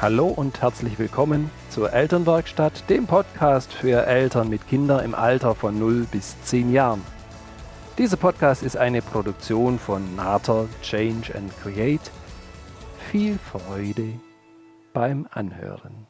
Hallo 0.00 0.28
und 0.28 0.62
herzlich 0.62 0.96
willkommen 1.00 1.50
zur 1.70 1.92
Elternwerkstatt, 1.92 2.88
dem 2.88 3.08
Podcast 3.08 3.72
für 3.72 4.06
Eltern 4.06 4.48
mit 4.48 4.68
Kindern 4.68 5.04
im 5.04 5.12
Alter 5.12 5.56
von 5.56 5.76
0 5.76 6.06
bis 6.12 6.40
10 6.44 6.72
Jahren. 6.72 7.02
Dieser 7.98 8.16
Podcast 8.16 8.62
ist 8.62 8.76
eine 8.76 9.02
Produktion 9.02 9.76
von 9.76 10.14
Nater 10.14 10.68
Change 10.82 11.34
and 11.34 11.52
Create. 11.60 12.12
Viel 13.10 13.38
Freude 13.38 14.20
beim 14.92 15.26
Anhören. 15.32 16.06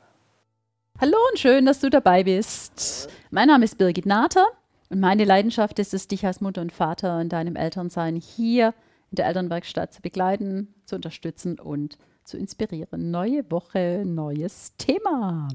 Hallo 1.00 1.16
und 1.30 1.38
schön, 1.38 1.64
dass 1.64 1.80
du 1.80 1.88
dabei 1.88 2.24
bist. 2.24 3.08
Mein 3.30 3.48
Name 3.48 3.64
ist 3.64 3.78
Birgit 3.78 4.04
Nater 4.04 4.44
und 4.90 5.00
meine 5.00 5.24
Leidenschaft 5.24 5.78
ist 5.78 5.94
es, 5.94 6.08
dich 6.08 6.26
als 6.26 6.42
Mutter 6.42 6.60
und 6.60 6.72
Vater 6.72 7.22
in 7.22 7.30
deinem 7.30 7.56
Elternsein 7.56 8.16
hier 8.16 8.74
in 9.10 9.16
der 9.16 9.24
Elternwerkstatt 9.28 9.94
zu 9.94 10.02
begleiten, 10.02 10.74
zu 10.84 10.94
unterstützen 10.94 11.58
und 11.58 11.94
zu 11.94 11.98
inspirieren. 12.36 13.10
Neue 13.10 13.50
Woche, 13.50 14.02
neues 14.04 14.74
Thema. 14.76 15.48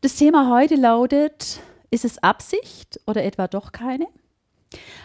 Das 0.00 0.16
Thema 0.16 0.50
heute 0.50 0.76
lautet, 0.76 1.60
ist 1.90 2.04
es 2.04 2.18
Absicht 2.22 3.00
oder 3.06 3.24
etwa 3.24 3.48
doch 3.48 3.72
keine? 3.72 4.06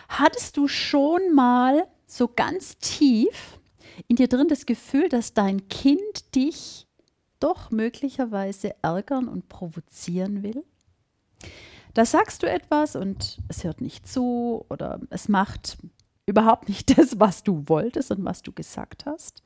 Hattest 0.08 0.58
du 0.58 0.68
schon 0.68 1.34
mal 1.34 1.88
so 2.06 2.28
ganz 2.28 2.78
tief 2.80 3.60
in 4.08 4.16
dir 4.16 4.28
drin 4.28 4.48
das 4.48 4.66
Gefühl, 4.66 5.10
dass 5.10 5.34
dein 5.34 5.68
Kind 5.68 6.36
dich 6.36 6.88
doch 7.40 7.72
möglicherweise 7.72 8.76
ärgern 8.82 9.28
und 9.28 9.50
provozieren 9.50 10.44
will? 10.44 10.64
Da 11.94 12.06
sagst 12.06 12.44
du 12.44 12.50
etwas 12.50 12.96
und 12.96 13.40
es 13.48 13.64
hört 13.64 13.82
nicht 13.82 14.08
zu 14.08 14.66
oder 14.70 15.00
es 15.10 15.28
macht 15.28 15.78
überhaupt 16.26 16.70
nicht 16.70 16.98
das, 16.98 17.20
was 17.20 17.44
du 17.44 17.64
wolltest 17.68 18.12
und 18.12 18.24
was 18.24 18.42
du 18.42 18.52
gesagt 18.52 19.06
hast. 19.06 19.44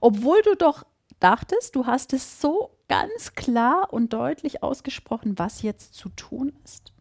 Obwohl 0.00 0.40
du 0.42 0.56
doch 0.56 0.84
dachtest, 1.20 1.76
du 1.76 1.86
hast 1.86 2.12
es 2.12 2.40
so 2.40 2.70
ganz 2.88 3.34
klar 3.34 3.92
und 3.92 4.12
deutlich 4.12 4.62
ausgesprochen, 4.62 5.38
was 5.38 5.62
jetzt 5.62 5.94
zu 5.94 6.08
tun 6.10 6.52
ist. 6.64 6.92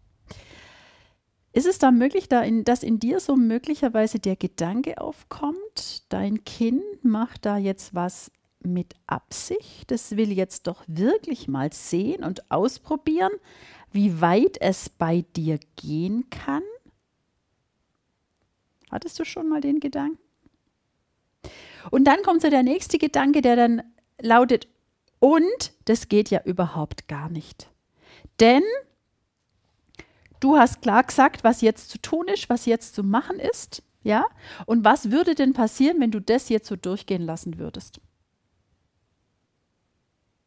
Ist 1.54 1.68
es 1.68 1.80
da 1.80 1.92
möglich, 1.92 2.28
dass 2.28 2.84
in 2.84 3.00
dir 3.00 3.20
so 3.20 3.38
möglicherweise 3.38 4.20
der 4.20 4.36
Gedanke 4.36 5.00
aufkommt, 5.00 6.04
dein 6.10 6.44
Kind 6.44 6.84
macht 7.04 7.46
da 7.46 7.58
jetzt 7.58 7.96
was 7.96 8.30
mit 8.60 8.96
Absicht, 9.08 9.90
das 9.90 10.18
will 10.18 10.34
jetzt 10.34 10.68
doch 10.68 10.84
wirklich 10.88 11.48
mal 11.48 11.72
sehen 11.72 12.24
und 12.24 12.52
ausprobieren, 12.52 13.32
wie 13.92 14.20
weit 14.20 14.60
es 14.60 14.90
bei 14.90 15.24
dir 15.36 15.60
gehen 15.78 16.30
kann? 16.30 16.64
Hattest 18.92 19.20
du 19.20 19.24
schon 19.24 19.48
mal 19.48 19.62
den 19.62 19.80
Gedanken? 19.80 20.25
Und 21.92 22.06
dann 22.06 22.22
kommt 22.24 22.42
so 22.42 22.50
der 22.50 22.64
nächste 22.64 22.98
Gedanke, 22.98 23.42
der 23.42 23.56
dann 23.56 23.84
lautet, 24.20 24.68
und 25.20 25.74
das 25.86 26.08
geht 26.10 26.30
ja 26.30 26.42
überhaupt 26.44 27.08
gar 27.08 27.30
nicht. 27.30 27.70
Denn 28.40 28.64
du 30.40 30.58
hast 30.58 30.82
klar 30.82 31.04
gesagt, 31.04 31.44
was 31.44 31.62
jetzt 31.62 31.90
zu 31.90 31.98
tun 32.00 32.28
ist, 32.28 32.50
was 32.50 32.66
jetzt 32.66 32.96
zu 32.96 33.04
machen 33.04 33.40
ist, 33.40 33.84
ja? 34.04 34.26
Und 34.66 34.86
was 34.86 35.12
würde 35.12 35.34
denn 35.34 35.54
passieren, 35.54 36.00
wenn 36.00 36.12
du 36.12 36.20
das 36.22 36.50
jetzt 36.50 36.68
so 36.68 36.76
durchgehen 36.76 37.24
lassen 37.24 37.58
würdest? 37.58 38.00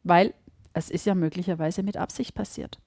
Weil 0.03 0.33
es 0.73 0.89
ist 0.89 1.05
ja 1.05 1.15
möglicherweise 1.15 1.83
mit 1.83 1.97
Absicht 1.97 2.33
passiert. 2.33 2.79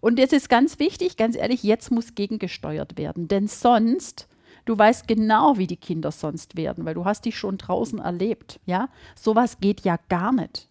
Und 0.00 0.18
jetzt 0.18 0.32
ist 0.32 0.48
ganz 0.48 0.78
wichtig, 0.78 1.16
ganz 1.16 1.36
ehrlich, 1.36 1.62
jetzt 1.62 1.90
muss 1.90 2.14
gegengesteuert 2.14 2.98
werden, 2.98 3.28
denn 3.28 3.46
sonst 3.46 4.26
Du 4.66 4.76
weißt 4.76 5.08
genau, 5.08 5.56
wie 5.58 5.68
die 5.68 5.76
Kinder 5.76 6.10
sonst 6.10 6.56
werden, 6.56 6.84
weil 6.84 6.94
du 6.94 7.04
hast 7.04 7.24
dich 7.24 7.38
schon 7.38 7.56
draußen 7.56 8.00
erlebt. 8.00 8.60
Ja, 8.66 8.88
sowas 9.14 9.60
geht 9.60 9.82
ja 9.82 9.96
gar 10.08 10.32
nicht. 10.32 10.68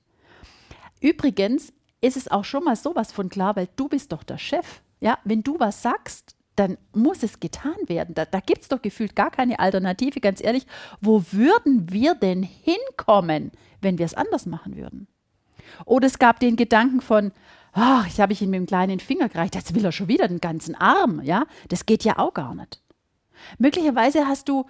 Übrigens 0.99 1.73
ist 2.01 2.17
es 2.17 2.29
auch 2.29 2.43
schon 2.43 2.65
mal 2.65 2.75
sowas 2.75 3.11
von 3.11 3.29
klar, 3.29 3.55
weil 3.55 3.69
du 3.77 3.87
bist 3.87 4.11
doch 4.11 4.23
der 4.23 4.37
Chef. 4.37 4.81
Ja, 4.99 5.17
wenn 5.23 5.43
du 5.43 5.59
was 5.59 5.81
sagst, 5.81 6.35
dann 6.57 6.77
muss 6.93 7.23
es 7.23 7.39
getan 7.39 7.75
werden. 7.87 8.15
Da, 8.15 8.25
da 8.25 8.41
gibt 8.41 8.63
es 8.63 8.67
doch 8.67 8.81
gefühlt 8.81 9.15
gar 9.15 9.31
keine 9.31 9.59
Alternative. 9.59 10.19
Ganz 10.19 10.43
ehrlich, 10.43 10.65
wo 10.99 11.23
würden 11.31 11.91
wir 11.91 12.15
denn 12.15 12.43
hinkommen, 12.43 13.51
wenn 13.81 13.97
wir 13.97 14.05
es 14.05 14.13
anders 14.13 14.45
machen 14.45 14.75
würden? 14.75 15.07
Oder 15.85 16.07
es 16.07 16.19
gab 16.19 16.39
den 16.41 16.57
Gedanken 16.57 16.99
von, 16.99 17.31
ach, 17.71 18.07
ich 18.07 18.19
habe 18.19 18.33
ich 18.33 18.41
ihm 18.41 18.49
mit 18.49 18.59
dem 18.59 18.65
kleinen 18.65 18.99
Finger 18.99 19.29
gereicht, 19.29 19.55
jetzt 19.55 19.73
will 19.73 19.85
er 19.85 19.91
schon 19.93 20.09
wieder 20.09 20.27
den 20.27 20.41
ganzen 20.41 20.75
Arm. 20.75 21.21
Ja, 21.23 21.45
das 21.69 21.85
geht 21.85 22.03
ja 22.03 22.19
auch 22.19 22.33
gar 22.33 22.55
nicht. 22.55 22.81
Möglicherweise 23.57 24.27
hast 24.27 24.49
du 24.49 24.65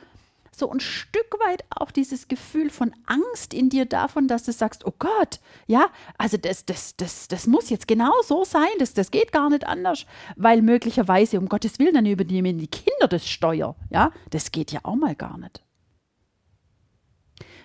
so 0.55 0.71
ein 0.71 0.79
Stück 0.79 1.37
weit 1.45 1.65
auch 1.69 1.91
dieses 1.91 2.27
Gefühl 2.27 2.69
von 2.69 2.93
Angst 3.07 3.53
in 3.53 3.69
dir 3.69 3.85
davon, 3.85 4.27
dass 4.27 4.43
du 4.43 4.53
sagst, 4.53 4.85
oh 4.85 4.93
Gott, 4.97 5.39
ja, 5.67 5.89
also 6.17 6.37
das, 6.37 6.65
das, 6.65 6.95
das, 6.95 7.27
das 7.27 7.45
muss 7.45 7.69
jetzt 7.69 7.87
genau 7.87 8.13
so 8.23 8.45
sein, 8.45 8.69
das, 8.79 8.93
das 8.93 9.11
geht 9.11 9.33
gar 9.33 9.49
nicht 9.49 9.67
anders, 9.67 10.05
weil 10.37 10.61
möglicherweise, 10.61 11.39
um 11.39 11.49
Gottes 11.49 11.77
Willen, 11.79 11.95
dann 11.95 12.05
übernehmen 12.05 12.57
die 12.57 12.67
Kinder 12.67 13.07
das 13.09 13.27
Steuer, 13.27 13.75
ja, 13.89 14.11
das 14.29 14.51
geht 14.51 14.71
ja 14.71 14.79
auch 14.83 14.95
mal 14.95 15.15
gar 15.15 15.37
nicht. 15.37 15.61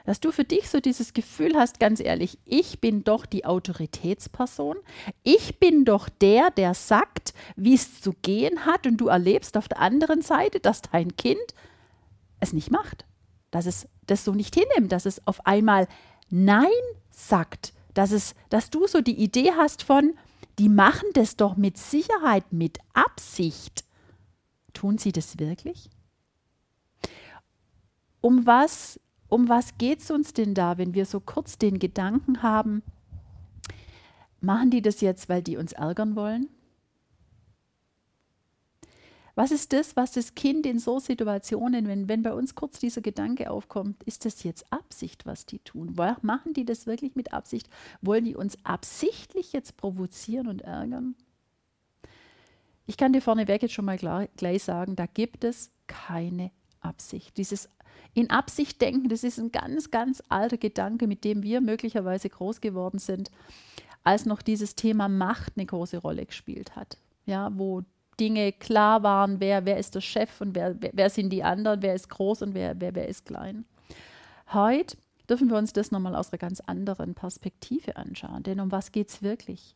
Dass 0.05 0.19
du 0.19 0.33
für 0.33 0.45
dich 0.45 0.69
so 0.69 0.81
dieses 0.81 1.13
Gefühl 1.13 1.55
hast, 1.55 1.79
ganz 1.79 2.01
ehrlich, 2.01 2.39
ich 2.45 2.81
bin 2.81 3.05
doch 3.05 3.27
die 3.27 3.45
Autoritätsperson, 3.45 4.77
ich 5.23 5.61
bin 5.61 5.85
doch 5.85 6.09
der, 6.09 6.51
der 6.51 6.75
sagt, 6.75 7.30
wie 7.57 7.75
es 7.75 8.01
zu 8.01 8.13
gehen 8.23 8.67
hat 8.67 8.87
und 8.87 8.97
du 8.99 9.09
erlebst 9.09 9.57
auf 9.57 9.69
der 9.69 9.81
anderen 9.81 10.23
Seite, 10.23 10.61
dass 10.61 10.83
dein 10.83 11.17
Kind 11.17 11.55
es 12.41 12.53
nicht 12.53 12.71
macht, 12.71 13.05
dass 13.51 13.67
es 13.67 13.89
das 14.07 14.25
so 14.25 14.33
nicht 14.33 14.55
hinnimmt, 14.55 14.93
dass 14.93 15.07
es 15.07 15.27
auf 15.27 15.47
einmal 15.47 15.89
Nein 16.31 16.69
sagt, 17.11 17.73
dass, 17.95 18.13
es, 18.13 18.35
dass 18.49 18.71
du 18.71 18.87
so 18.87 19.01
die 19.01 19.23
Idee 19.23 19.53
hast 19.57 19.83
von, 19.83 20.15
die 20.59 20.69
machen 20.69 21.09
das 21.15 21.37
doch 21.37 21.57
mit 21.57 21.77
Sicherheit, 21.79 22.53
mit 22.53 22.79
Absicht. 22.93 23.85
Tun 24.73 24.99
sie 24.99 25.13
das 25.13 25.39
wirklich? 25.39 25.91
Um 28.21 28.47
was 28.47 29.01
um 29.31 29.49
was 29.49 29.79
geht 29.79 30.01
es 30.01 30.11
uns 30.11 30.35
denn 30.35 30.55
da, 30.55 30.77
wenn 30.77 30.93
wir 30.93 31.07
so 31.07 31.21
kurz 31.21 31.57
den 31.57 31.79
Gedanken 31.79 32.43
haben, 32.43 32.83
machen 34.41 34.71
die 34.71 34.83
das 34.83 35.01
jetzt, 35.01 35.29
weil 35.29 35.41
die 35.41 35.57
uns 35.57 35.73
ärgern 35.73 36.17
wollen? 36.17 36.49
Was 39.41 39.53
ist 39.53 39.73
das, 39.73 39.97
was 39.97 40.13
das 40.13 40.35
Kind 40.35 40.67
in 40.67 40.79
so 40.79 40.99
Situationen, 40.99 41.89
wenn, 41.89 42.11
wenn 42.11 42.23
bei 42.23 42.35
uns 42.35 42.55
kurz 42.55 42.79
dieser 42.79 43.01
Gedanke 43.01 43.51
aufkommt, 43.51 44.03
ist 44.03 44.27
das 44.27 44.43
jetzt 44.43 44.71
Absicht, 44.71 45.25
was 45.25 45.47
die 45.47 45.61
tun? 45.61 45.97
Machen 46.21 46.53
die 46.53 46.67
das 46.67 46.85
wirklich 46.85 47.17
mit 47.17 47.33
Absicht? 47.33 47.67
Wollen 48.03 48.27
die 48.27 48.37
uns 48.37 48.59
absichtlich 48.67 49.55
jetzt 49.55 49.79
provozieren 49.79 50.47
und 50.47 50.61
ärgern? 50.61 51.15
Ich 52.85 52.99
kann 52.99 53.15
dir 53.15 53.23
vorneweg 53.23 53.63
jetzt 53.63 53.73
schon 53.73 53.87
mal 53.87 53.97
klar, 53.97 54.29
gleich 54.37 54.63
sagen, 54.63 54.95
da 54.95 55.07
gibt 55.07 55.43
es 55.43 55.71
keine 55.87 56.51
Absicht. 56.83 57.39
Dieses 57.39 57.71
in 58.13 58.29
Absicht 58.29 58.83
denken, 58.83 59.09
das 59.09 59.25
ist 59.25 59.39
ein 59.39 59.53
ganz, 59.53 59.91
ganz 59.91 60.23
alter 60.29 60.59
Gedanke, 60.59 61.07
mit 61.07 61.25
dem 61.25 61.43
wir 61.43 61.63
möglicherweise 61.63 62.29
groß 62.29 62.61
geworden 62.61 62.99
sind, 62.99 63.31
als 64.05 64.27
noch 64.27 64.43
dieses 64.43 64.75
Thema 64.75 65.09
Macht 65.09 65.55
eine 65.57 65.65
große 65.65 65.97
Rolle 65.97 66.27
gespielt 66.27 66.77
hat. 66.77 66.99
Ja, 67.25 67.51
wo 67.57 67.85
Dinge 68.21 68.53
klar 68.53 69.03
waren, 69.03 69.41
wer, 69.41 69.65
wer 69.65 69.79
ist 69.79 69.95
der 69.95 70.03
Chef 70.03 70.41
und 70.41 70.55
wer, 70.55 70.77
wer, 70.79 71.11
sind 71.11 71.31
die 71.31 71.43
anderen, 71.43 71.83
wer 71.83 71.95
ist 71.95 72.11
groß 72.11 72.43
und 72.43 72.55
wer, 72.55 72.81
wer, 72.81 72.95
wer 72.95 73.09
ist 73.09 73.25
klein. 73.25 73.65
Heute 74.53 74.97
dürfen 75.29 75.49
wir 75.49 75.57
uns 75.57 75.73
das 75.73 75.91
nochmal 75.91 76.15
aus 76.15 76.33
einer 76.33 76.39
ganz 76.39 76.61
anderen 76.61 77.15
Perspektive 77.15 77.97
anschauen. 77.97 78.43
Denn 78.43 78.61
um 78.61 78.71
was 78.71 78.93
geht 78.93 79.09
es 79.09 79.23
wirklich? 79.23 79.75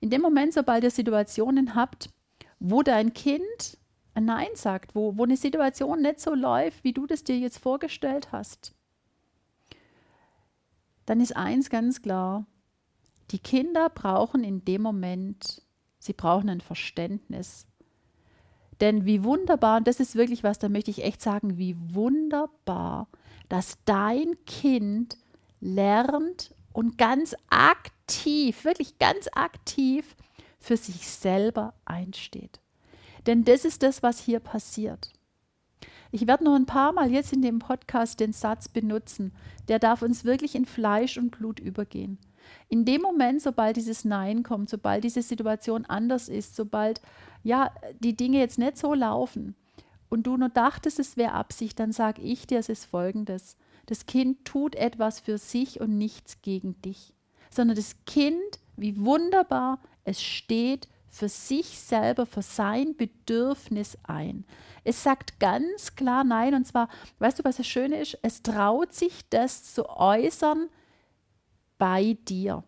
In 0.00 0.10
dem 0.10 0.22
Moment, 0.22 0.52
sobald 0.52 0.84
ihr 0.84 0.90
Situationen 0.90 1.74
habt, 1.74 2.10
wo 2.60 2.82
dein 2.82 3.12
Kind 3.12 3.78
ein 4.14 4.26
Nein 4.26 4.48
sagt, 4.54 4.94
wo, 4.94 5.16
wo 5.16 5.24
eine 5.24 5.36
Situation 5.36 6.02
nicht 6.02 6.20
so 6.20 6.34
läuft, 6.34 6.84
wie 6.84 6.92
du 6.92 7.06
das 7.06 7.24
dir 7.24 7.38
jetzt 7.38 7.58
vorgestellt 7.58 8.30
hast, 8.32 8.74
dann 11.06 11.20
ist 11.20 11.36
eins 11.36 11.68
ganz 11.70 12.00
klar, 12.00 12.46
die 13.30 13.38
Kinder 13.38 13.90
brauchen 13.90 14.44
in 14.44 14.64
dem 14.64 14.82
Moment, 14.82 15.62
sie 15.98 16.12
brauchen 16.12 16.48
ein 16.48 16.60
Verständnis. 16.60 17.66
Denn 18.80 19.04
wie 19.04 19.24
wunderbar, 19.24 19.78
und 19.78 19.88
das 19.88 20.00
ist 20.00 20.16
wirklich 20.16 20.42
was, 20.42 20.58
da 20.58 20.68
möchte 20.68 20.90
ich 20.90 21.04
echt 21.04 21.22
sagen, 21.22 21.58
wie 21.58 21.76
wunderbar, 21.92 23.08
dass 23.48 23.78
dein 23.84 24.36
Kind 24.46 25.16
lernt 25.60 26.54
und 26.72 26.98
ganz 26.98 27.34
aktiv, 27.50 28.64
wirklich 28.64 28.98
ganz 28.98 29.28
aktiv 29.32 30.16
für 30.58 30.76
sich 30.76 31.08
selber 31.08 31.74
einsteht. 31.84 32.60
Denn 33.26 33.44
das 33.44 33.64
ist 33.64 33.82
das, 33.82 34.02
was 34.02 34.18
hier 34.18 34.40
passiert. 34.40 35.12
Ich 36.10 36.26
werde 36.26 36.44
nur 36.44 36.54
ein 36.54 36.66
paar 36.66 36.92
Mal 36.92 37.10
jetzt 37.10 37.32
in 37.32 37.42
dem 37.42 37.58
Podcast 37.58 38.20
den 38.20 38.32
Satz 38.32 38.68
benutzen, 38.68 39.32
der 39.68 39.78
darf 39.78 40.02
uns 40.02 40.24
wirklich 40.24 40.54
in 40.54 40.64
Fleisch 40.64 41.18
und 41.18 41.30
Blut 41.30 41.58
übergehen. 41.58 42.18
In 42.68 42.84
dem 42.84 43.02
Moment, 43.02 43.42
sobald 43.42 43.76
dieses 43.76 44.04
Nein 44.04 44.42
kommt, 44.42 44.68
sobald 44.70 45.04
diese 45.04 45.22
Situation 45.22 45.84
anders 45.84 46.28
ist, 46.28 46.56
sobald 46.56 47.00
ja 47.42 47.70
die 48.00 48.16
Dinge 48.16 48.38
jetzt 48.38 48.58
nicht 48.58 48.78
so 48.78 48.94
laufen 48.94 49.54
und 50.08 50.24
du 50.26 50.36
nur 50.36 50.48
dachtest, 50.48 50.98
es 50.98 51.16
wäre 51.16 51.32
Absicht, 51.32 51.78
dann 51.78 51.92
sage 51.92 52.22
ich 52.22 52.46
dir, 52.46 52.58
es 52.58 52.68
ist 52.68 52.84
folgendes. 52.86 53.56
Das 53.86 54.06
Kind 54.06 54.44
tut 54.44 54.74
etwas 54.76 55.20
für 55.20 55.38
sich 55.38 55.80
und 55.80 55.98
nichts 55.98 56.40
gegen 56.42 56.80
dich. 56.82 57.14
sondern 57.50 57.76
das 57.76 57.96
Kind, 58.04 58.58
wie 58.76 58.98
wunderbar, 59.04 59.78
es 60.04 60.20
steht 60.22 60.88
für 61.08 61.28
sich 61.28 61.78
selber, 61.78 62.26
für 62.26 62.42
sein 62.42 62.96
Bedürfnis 62.96 63.96
ein. 64.02 64.44
Es 64.82 65.04
sagt 65.04 65.38
ganz 65.38 65.94
klar 65.94 66.24
Nein 66.24 66.54
und 66.54 66.66
zwar, 66.66 66.88
weißt 67.20 67.38
du, 67.38 67.44
was 67.44 67.58
das 67.58 67.68
Schöne 67.68 68.00
ist? 68.00 68.18
Es 68.22 68.42
traut 68.42 68.92
sich 68.92 69.20
das 69.30 69.72
zu 69.72 69.88
äußern 69.88 70.68
bei 71.78 72.16
dir. 72.28 72.64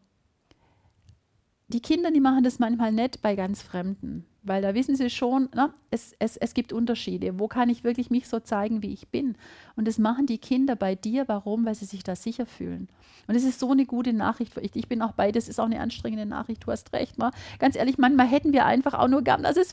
Die 1.68 1.80
Kinder, 1.80 2.10
die 2.10 2.20
machen 2.20 2.44
das 2.44 2.58
manchmal 2.58 2.92
nicht 2.92 3.22
bei 3.22 3.34
ganz 3.34 3.62
Fremden 3.62 4.26
weil 4.46 4.62
da 4.62 4.74
wissen 4.74 4.94
sie 4.94 5.10
schon, 5.10 5.48
na, 5.54 5.74
es, 5.90 6.14
es, 6.18 6.36
es 6.36 6.54
gibt 6.54 6.72
Unterschiede. 6.72 7.38
Wo 7.38 7.48
kann 7.48 7.68
ich 7.68 7.82
wirklich 7.82 8.10
mich 8.10 8.28
so 8.28 8.38
zeigen, 8.38 8.80
wie 8.82 8.92
ich 8.92 9.08
bin? 9.08 9.36
Und 9.74 9.88
das 9.88 9.98
machen 9.98 10.26
die 10.26 10.38
Kinder 10.38 10.76
bei 10.76 10.94
dir. 10.94 11.26
Warum? 11.26 11.66
Weil 11.66 11.74
sie 11.74 11.84
sich 11.84 12.04
da 12.04 12.14
sicher 12.14 12.46
fühlen. 12.46 12.88
Und 13.26 13.34
es 13.34 13.44
ist 13.44 13.58
so 13.58 13.72
eine 13.72 13.86
gute 13.86 14.12
Nachricht 14.12 14.54
für 14.54 14.60
dich. 14.60 14.76
Ich 14.76 14.88
bin 14.88 15.02
auch 15.02 15.12
bei, 15.12 15.32
das 15.32 15.48
ist 15.48 15.58
auch 15.58 15.66
eine 15.66 15.80
anstrengende 15.80 16.26
Nachricht. 16.26 16.64
Du 16.64 16.70
hast 16.70 16.92
recht. 16.92 17.18
Mal. 17.18 17.32
Ganz 17.58 17.76
ehrlich, 17.76 17.98
manchmal 17.98 18.28
hätten 18.28 18.52
wir 18.52 18.64
einfach 18.66 18.94
auch 18.94 19.08
nur 19.08 19.22
gern, 19.22 19.42
dass 19.42 19.56
es 19.56 19.72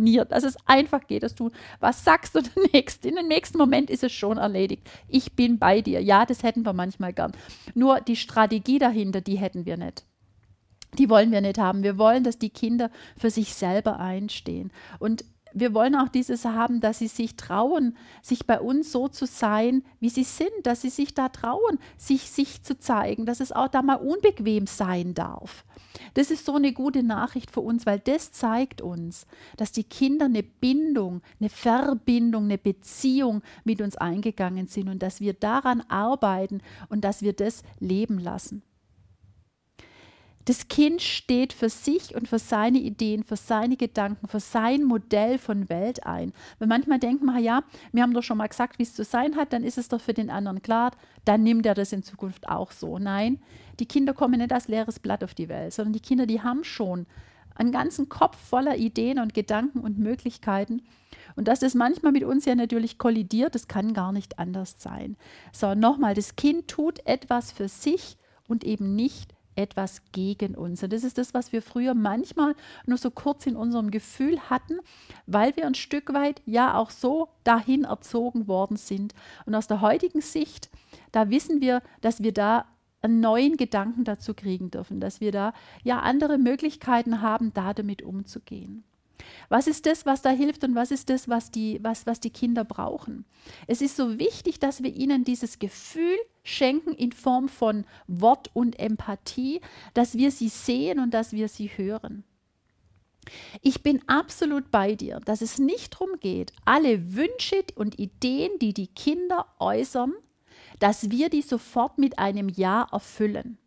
funktioniert, 0.00 0.32
dass 0.32 0.44
es 0.44 0.56
einfach 0.66 1.06
geht, 1.06 1.22
dass 1.22 1.34
du 1.34 1.50
was 1.78 2.04
sagst 2.04 2.36
und 2.36 2.50
in 2.72 3.16
dem 3.16 3.28
nächsten 3.28 3.58
Moment 3.58 3.90
ist 3.90 4.02
es 4.02 4.12
schon 4.12 4.38
erledigt. 4.38 4.88
Ich 5.08 5.32
bin 5.32 5.58
bei 5.58 5.82
dir. 5.82 6.02
Ja, 6.02 6.26
das 6.26 6.42
hätten 6.42 6.64
wir 6.64 6.72
manchmal 6.72 7.12
gern. 7.12 7.32
Nur 7.74 8.00
die 8.00 8.16
Strategie 8.16 8.78
dahinter, 8.78 9.20
die 9.20 9.38
hätten 9.38 9.66
wir 9.66 9.76
nicht 9.76 10.04
die 10.98 11.08
wollen 11.08 11.30
wir 11.30 11.40
nicht 11.40 11.56
haben. 11.56 11.84
Wir 11.84 11.98
wollen, 11.98 12.24
dass 12.24 12.36
die 12.36 12.50
Kinder 12.50 12.90
für 13.16 13.30
sich 13.30 13.54
selber 13.54 14.00
einstehen. 14.00 14.72
Und 14.98 15.24
wir 15.52 15.74
wollen 15.74 15.94
auch 15.94 16.08
dieses 16.08 16.44
haben, 16.44 16.80
dass 16.80 16.98
sie 16.98 17.08
sich 17.08 17.36
trauen, 17.36 17.96
sich 18.22 18.46
bei 18.46 18.60
uns 18.60 18.92
so 18.92 19.08
zu 19.08 19.26
sein, 19.26 19.82
wie 19.98 20.08
sie 20.08 20.24
sind, 20.24 20.50
dass 20.64 20.82
sie 20.82 20.90
sich 20.90 21.14
da 21.14 21.28
trauen, 21.28 21.78
sich 21.96 22.30
sich 22.30 22.62
zu 22.62 22.78
zeigen, 22.78 23.26
dass 23.26 23.40
es 23.40 23.52
auch 23.52 23.68
da 23.68 23.82
mal 23.82 23.96
unbequem 23.96 24.66
sein 24.66 25.14
darf. 25.14 25.64
Das 26.14 26.30
ist 26.30 26.46
so 26.46 26.54
eine 26.54 26.72
gute 26.72 27.02
Nachricht 27.02 27.50
für 27.50 27.60
uns, 27.60 27.86
weil 27.86 27.98
das 27.98 28.32
zeigt 28.32 28.80
uns, 28.80 29.26
dass 29.56 29.72
die 29.72 29.84
Kinder 29.84 30.26
eine 30.26 30.42
Bindung, 30.42 31.22
eine 31.40 31.50
Verbindung, 31.50 32.44
eine 32.44 32.58
Beziehung 32.58 33.42
mit 33.64 33.80
uns 33.80 33.96
eingegangen 33.96 34.66
sind 34.66 34.88
und 34.88 35.02
dass 35.02 35.20
wir 35.20 35.34
daran 35.34 35.82
arbeiten 35.88 36.62
und 36.88 37.02
dass 37.02 37.22
wir 37.22 37.32
das 37.32 37.62
leben 37.78 38.18
lassen. 38.18 38.62
Das 40.50 40.66
Kind 40.66 41.00
steht 41.00 41.52
für 41.52 41.68
sich 41.68 42.16
und 42.16 42.26
für 42.26 42.40
seine 42.40 42.78
Ideen, 42.78 43.22
für 43.22 43.36
seine 43.36 43.76
Gedanken, 43.76 44.26
für 44.26 44.40
sein 44.40 44.82
Modell 44.82 45.38
von 45.38 45.68
Welt 45.68 46.04
ein. 46.04 46.32
Weil 46.58 46.66
manchmal 46.66 46.98
denkt 46.98 47.22
man, 47.22 47.40
ja, 47.40 47.62
wir 47.92 48.02
haben 48.02 48.14
doch 48.14 48.24
schon 48.24 48.38
mal 48.38 48.48
gesagt, 48.48 48.80
wie 48.80 48.82
es 48.82 48.92
zu 48.92 49.04
sein 49.04 49.36
hat, 49.36 49.52
dann 49.52 49.62
ist 49.62 49.78
es 49.78 49.86
doch 49.86 50.00
für 50.00 50.12
den 50.12 50.28
anderen 50.28 50.60
klar, 50.60 50.90
dann 51.24 51.44
nimmt 51.44 51.66
er 51.66 51.74
das 51.74 51.92
in 51.92 52.02
Zukunft 52.02 52.48
auch 52.48 52.72
so. 52.72 52.98
Nein, 52.98 53.40
die 53.78 53.86
Kinder 53.86 54.12
kommen 54.12 54.40
nicht 54.40 54.52
als 54.52 54.66
leeres 54.66 54.98
Blatt 54.98 55.22
auf 55.22 55.34
die 55.34 55.48
Welt, 55.48 55.72
sondern 55.72 55.92
die 55.92 56.00
Kinder, 56.00 56.26
die 56.26 56.42
haben 56.42 56.64
schon 56.64 57.06
einen 57.54 57.70
ganzen 57.70 58.08
Kopf 58.08 58.36
voller 58.36 58.76
Ideen 58.76 59.20
und 59.20 59.34
Gedanken 59.34 59.78
und 59.78 60.00
Möglichkeiten. 60.00 60.82
Und 61.36 61.46
dass 61.46 61.60
das 61.60 61.74
manchmal 61.76 62.10
mit 62.10 62.24
uns 62.24 62.44
ja 62.44 62.56
natürlich 62.56 62.98
kollidiert, 62.98 63.54
das 63.54 63.68
kann 63.68 63.94
gar 63.94 64.10
nicht 64.10 64.40
anders 64.40 64.74
sein. 64.78 65.16
So, 65.52 65.76
nochmal, 65.76 66.14
das 66.14 66.34
Kind 66.34 66.66
tut 66.66 67.06
etwas 67.06 67.52
für 67.52 67.68
sich 67.68 68.16
und 68.48 68.64
eben 68.64 68.96
nicht 68.96 69.32
etwas 69.56 70.02
gegen 70.12 70.54
uns. 70.54 70.82
Und 70.82 70.92
das 70.92 71.04
ist 71.04 71.18
das, 71.18 71.34
was 71.34 71.52
wir 71.52 71.62
früher 71.62 71.94
manchmal 71.94 72.54
nur 72.86 72.98
so 72.98 73.10
kurz 73.10 73.46
in 73.46 73.56
unserem 73.56 73.90
Gefühl 73.90 74.38
hatten, 74.50 74.78
weil 75.26 75.56
wir 75.56 75.66
ein 75.66 75.74
Stück 75.74 76.12
weit 76.12 76.42
ja 76.46 76.76
auch 76.76 76.90
so 76.90 77.28
dahin 77.44 77.84
erzogen 77.84 78.48
worden 78.48 78.76
sind. 78.76 79.14
Und 79.46 79.54
aus 79.54 79.66
der 79.66 79.80
heutigen 79.80 80.20
Sicht, 80.20 80.70
da 81.12 81.30
wissen 81.30 81.60
wir, 81.60 81.82
dass 82.00 82.22
wir 82.22 82.32
da 82.32 82.66
einen 83.02 83.20
neuen 83.20 83.56
Gedanken 83.56 84.04
dazu 84.04 84.34
kriegen 84.34 84.70
dürfen, 84.70 85.00
dass 85.00 85.20
wir 85.20 85.32
da 85.32 85.54
ja 85.82 86.00
andere 86.00 86.38
Möglichkeiten 86.38 87.22
haben, 87.22 87.52
da 87.54 87.72
damit 87.72 88.02
umzugehen. 88.02 88.84
Was 89.48 89.66
ist 89.66 89.86
das, 89.86 90.06
was 90.06 90.22
da 90.22 90.30
hilft 90.30 90.64
und 90.64 90.74
was 90.74 90.90
ist 90.90 91.10
das, 91.10 91.28
was 91.28 91.50
die, 91.50 91.78
was, 91.82 92.06
was 92.06 92.20
die 92.20 92.30
Kinder 92.30 92.64
brauchen? 92.64 93.24
Es 93.66 93.80
ist 93.80 93.96
so 93.96 94.18
wichtig, 94.18 94.58
dass 94.58 94.82
wir 94.82 94.94
ihnen 94.94 95.24
dieses 95.24 95.58
Gefühl 95.58 96.16
schenken 96.42 96.92
in 96.92 97.12
Form 97.12 97.48
von 97.48 97.84
Wort 98.06 98.50
und 98.54 98.78
Empathie, 98.78 99.60
dass 99.94 100.16
wir 100.16 100.30
sie 100.30 100.48
sehen 100.48 100.98
und 100.98 101.12
dass 101.12 101.32
wir 101.32 101.48
sie 101.48 101.68
hören. 101.68 102.24
Ich 103.60 103.82
bin 103.82 104.02
absolut 104.08 104.70
bei 104.70 104.94
dir, 104.94 105.20
dass 105.24 105.42
es 105.42 105.58
nicht 105.58 105.94
darum 105.94 106.18
geht, 106.20 106.52
alle 106.64 107.14
Wünsche 107.14 107.62
und 107.74 107.98
Ideen, 107.98 108.58
die 108.60 108.72
die 108.72 108.88
Kinder 108.88 109.46
äußern, 109.58 110.14
dass 110.78 111.10
wir 111.10 111.28
die 111.28 111.42
sofort 111.42 111.98
mit 111.98 112.18
einem 112.18 112.48
Ja 112.48 112.86
erfüllen. 112.90 113.58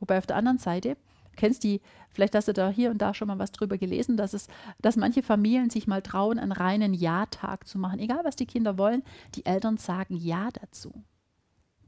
Wobei 0.00 0.18
auf 0.18 0.26
der 0.26 0.36
anderen 0.36 0.58
Seite, 0.58 0.96
kennst 1.38 1.64
die, 1.64 1.80
vielleicht 2.10 2.34
hast 2.34 2.48
du 2.48 2.52
da 2.52 2.68
hier 2.68 2.90
und 2.90 2.98
da 2.98 3.14
schon 3.14 3.28
mal 3.28 3.38
was 3.38 3.52
drüber 3.52 3.78
gelesen, 3.78 4.18
dass 4.18 4.34
es, 4.34 4.48
dass 4.82 4.96
manche 4.96 5.22
Familien 5.22 5.70
sich 5.70 5.86
mal 5.86 6.02
trauen, 6.02 6.38
einen 6.38 6.52
reinen 6.52 6.92
Ja-Tag 6.92 7.66
zu 7.66 7.78
machen. 7.78 7.98
Egal 7.98 8.20
was 8.24 8.36
die 8.36 8.46
Kinder 8.46 8.76
wollen, 8.76 9.02
die 9.34 9.46
Eltern 9.46 9.78
sagen 9.78 10.16
Ja 10.16 10.50
dazu. 10.52 11.04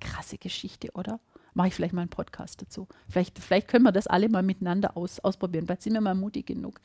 Krasse 0.00 0.38
Geschichte, 0.38 0.90
oder? 0.94 1.20
Mache 1.52 1.68
ich 1.68 1.74
vielleicht 1.74 1.92
mal 1.92 2.02
einen 2.02 2.10
Podcast 2.10 2.62
dazu. 2.62 2.88
Vielleicht, 3.08 3.38
vielleicht 3.38 3.68
können 3.68 3.84
wir 3.84 3.92
das 3.92 4.06
alle 4.06 4.28
mal 4.28 4.42
miteinander 4.42 4.96
aus, 4.96 5.18
ausprobieren. 5.20 5.66
Vielleicht 5.66 5.82
sind 5.82 5.94
wir 5.94 6.00
mal 6.00 6.14
mutig 6.14 6.46
genug. 6.46 6.80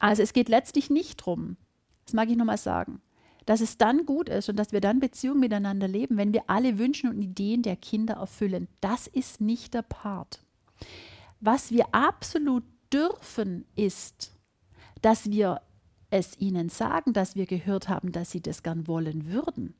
Also 0.00 0.22
es 0.22 0.32
geht 0.32 0.48
letztlich 0.48 0.90
nicht 0.90 1.20
darum, 1.20 1.56
das 2.04 2.14
mag 2.14 2.28
ich 2.28 2.36
nochmal 2.36 2.58
sagen, 2.58 3.00
dass 3.46 3.60
es 3.60 3.78
dann 3.78 4.06
gut 4.06 4.28
ist 4.28 4.48
und 4.48 4.56
dass 4.56 4.72
wir 4.72 4.80
dann 4.80 5.00
Beziehungen 5.00 5.40
miteinander 5.40 5.88
leben, 5.88 6.16
wenn 6.16 6.32
wir 6.32 6.44
alle 6.48 6.78
Wünsche 6.78 7.08
und 7.08 7.22
Ideen 7.22 7.62
der 7.62 7.76
Kinder 7.76 8.14
erfüllen. 8.14 8.68
Das 8.80 9.06
ist 9.06 9.40
nicht 9.40 9.74
der 9.74 9.82
Part. 9.82 10.41
Was 11.44 11.72
wir 11.72 11.92
absolut 11.92 12.62
dürfen, 12.92 13.64
ist, 13.74 14.32
dass 15.02 15.28
wir 15.28 15.60
es 16.08 16.38
ihnen 16.38 16.68
sagen, 16.68 17.12
dass 17.12 17.34
wir 17.34 17.46
gehört 17.46 17.88
haben, 17.88 18.12
dass 18.12 18.30
sie 18.30 18.40
das 18.40 18.62
gern 18.62 18.86
wollen 18.86 19.26
würden. 19.26 19.74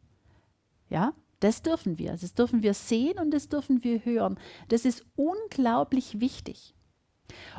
Ja, 0.90 1.12
das 1.38 1.62
dürfen 1.62 1.98
wir. 1.98 2.16
Das 2.16 2.34
dürfen 2.34 2.64
wir 2.64 2.74
sehen 2.74 3.18
und 3.20 3.30
das 3.30 3.48
dürfen 3.48 3.84
wir 3.84 4.04
hören. 4.04 4.40
Das 4.68 4.84
ist 4.84 5.06
unglaublich 5.14 6.20
wichtig. 6.20 6.74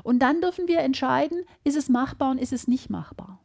Und 0.04 0.20
dann 0.20 0.42
dürfen 0.42 0.68
wir 0.68 0.80
entscheiden, 0.80 1.46
ist 1.64 1.78
es 1.78 1.88
machbar 1.88 2.32
und 2.32 2.40
ist 2.40 2.52
es 2.52 2.68
nicht 2.68 2.90
machbar. 2.90 3.40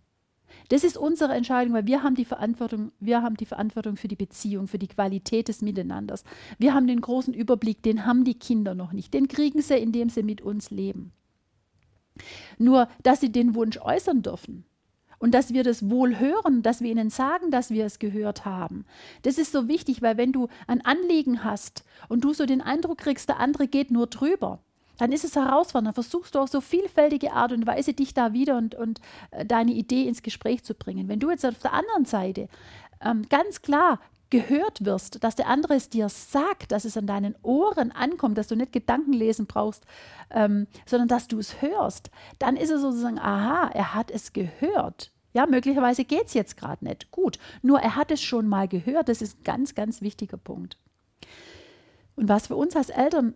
Das 0.68 0.84
ist 0.84 0.96
unsere 0.96 1.34
Entscheidung, 1.34 1.75
weil 1.75 1.87
wir 1.87 2.02
haben 2.02 2.14
die 2.14 2.25
Verantwortung, 2.25 2.92
wir 3.00 3.22
haben 3.22 3.37
die 3.37 3.46
Verantwortung 3.46 3.96
für 3.96 4.08
die 4.08 4.16
Beziehung, 4.16 4.68
für 4.68 4.78
die 4.78 4.88
Qualität 4.88 5.48
des 5.48 5.62
Miteinanders. 5.62 6.25
Wir 6.58 6.75
haben 6.75 6.87
den 6.87 7.00
großen 7.00 7.32
Überblick, 7.32 7.82
den 7.82 8.04
haben 8.04 8.25
die 8.25 8.38
Kinder 8.38 8.75
noch 8.75 8.92
nicht. 8.92 9.14
Den 9.14 9.28
kriegen 9.28 9.62
sie, 9.62 9.78
indem 9.78 10.10
sie 10.10 10.22
mit 10.22 10.42
uns 10.42 10.70
leben. 10.70 11.12
Nur, 12.58 12.88
dass 13.02 13.20
sie 13.20 13.32
den 13.32 13.54
Wunsch 13.54 13.78
äußern 13.78 14.22
dürfen, 14.22 14.64
und 15.18 15.32
dass 15.32 15.52
wir 15.52 15.64
das 15.64 15.90
wohl 15.90 16.18
hören, 16.18 16.62
dass 16.62 16.80
wir 16.80 16.90
ihnen 16.90 17.10
sagen, 17.10 17.50
dass 17.50 17.70
wir 17.70 17.84
es 17.84 17.98
gehört 17.98 18.44
haben. 18.44 18.84
Das 19.22 19.38
ist 19.38 19.52
so 19.52 19.68
wichtig, 19.68 20.00
weil 20.02 20.16
wenn 20.16 20.32
du 20.32 20.48
ein 20.66 20.84
Anliegen 20.84 21.44
hast 21.44 21.84
und 22.08 22.25
du 22.25 22.32
so 22.32 22.46
den 22.46 22.60
Eindruck 22.60 22.98
kriegst, 22.98 23.28
der 23.28 23.40
andere 23.40 23.66
geht 23.66 23.90
nur 23.90 24.06
drüber, 24.06 24.60
dann 24.99 25.12
ist 25.12 25.25
es 25.25 25.37
herausfordernd. 25.37 25.87
Dann 25.87 25.95
versuchst 25.95 26.35
du 26.35 26.40
auf 26.40 26.50
so 26.50 26.61
vielfältige 26.61 27.33
Art 27.33 27.52
und 27.52 27.67
Weise, 27.67 27.95
dich 27.95 28.12
da 28.12 28.33
wieder 28.33 28.59
und, 28.59 28.75
und 28.75 29.00
äh, 29.31 29.47
deine 29.47 29.73
Idee 29.73 30.07
ins 30.07 30.23
Gespräch 30.23 30.62
zu 30.64 30.75
bringen. 30.75 31.09
Wenn 31.09 31.21
du 31.21 31.31
jetzt 31.31 31.47
auf 31.47 31.59
der 31.59 31.73
anderen 31.73 32.05
Seite 32.05 32.49
ähm, 33.00 33.23
ganz 33.28 33.62
klar 33.62 34.00
gehört 34.31 34.85
wirst, 34.85 35.25
dass 35.25 35.37
der 35.37 35.47
andere 35.47 35.75
es 35.75 35.88
dir 35.88 36.09
sagt, 36.09 36.73
dass 36.73 36.85
es 36.85 36.97
an 36.97 37.07
deinen 37.07 37.35
Ohren 37.43 37.93
ankommt, 37.93 38.37
dass 38.37 38.49
du 38.49 38.57
nicht 38.57 38.73
Gedanken 38.73 39.12
lesen 39.12 39.47
brauchst, 39.47 39.85
ähm, 40.31 40.67
sondern 40.85 41.09
dass 41.09 41.28
du 41.28 41.38
es 41.38 41.62
hörst, 41.62 42.11
dann 42.38 42.57
ist 42.57 42.71
es 42.71 42.83
sozusagen, 42.83 43.19
aha, 43.19 43.71
er 43.73 43.95
hat 43.95 44.11
es 44.11 44.33
gehört. 44.35 45.12
Ja, 45.33 45.47
möglicherweise 45.47 46.05
geht 46.05 46.26
es 46.26 46.35
jetzt 46.35 46.57
gerade 46.57 46.85
nicht. 46.85 47.11
Gut, 47.11 47.38
nur 47.62 47.81
er 47.81 47.97
hat 47.97 48.11
es 48.11 48.23
schon 48.23 48.49
mal 48.49 48.67
gehört. 48.67 49.09
Das 49.09 49.23
ist 49.23 49.40
ein 49.40 49.45
ganz, 49.45 49.75
ganz 49.75 50.00
wichtiger 50.00 50.37
Punkt. 50.37 50.76
Und 52.17 52.28
was 52.28 52.49
für 52.49 52.57
uns 52.57 52.75
als 52.76 52.90
Eltern 52.90 53.35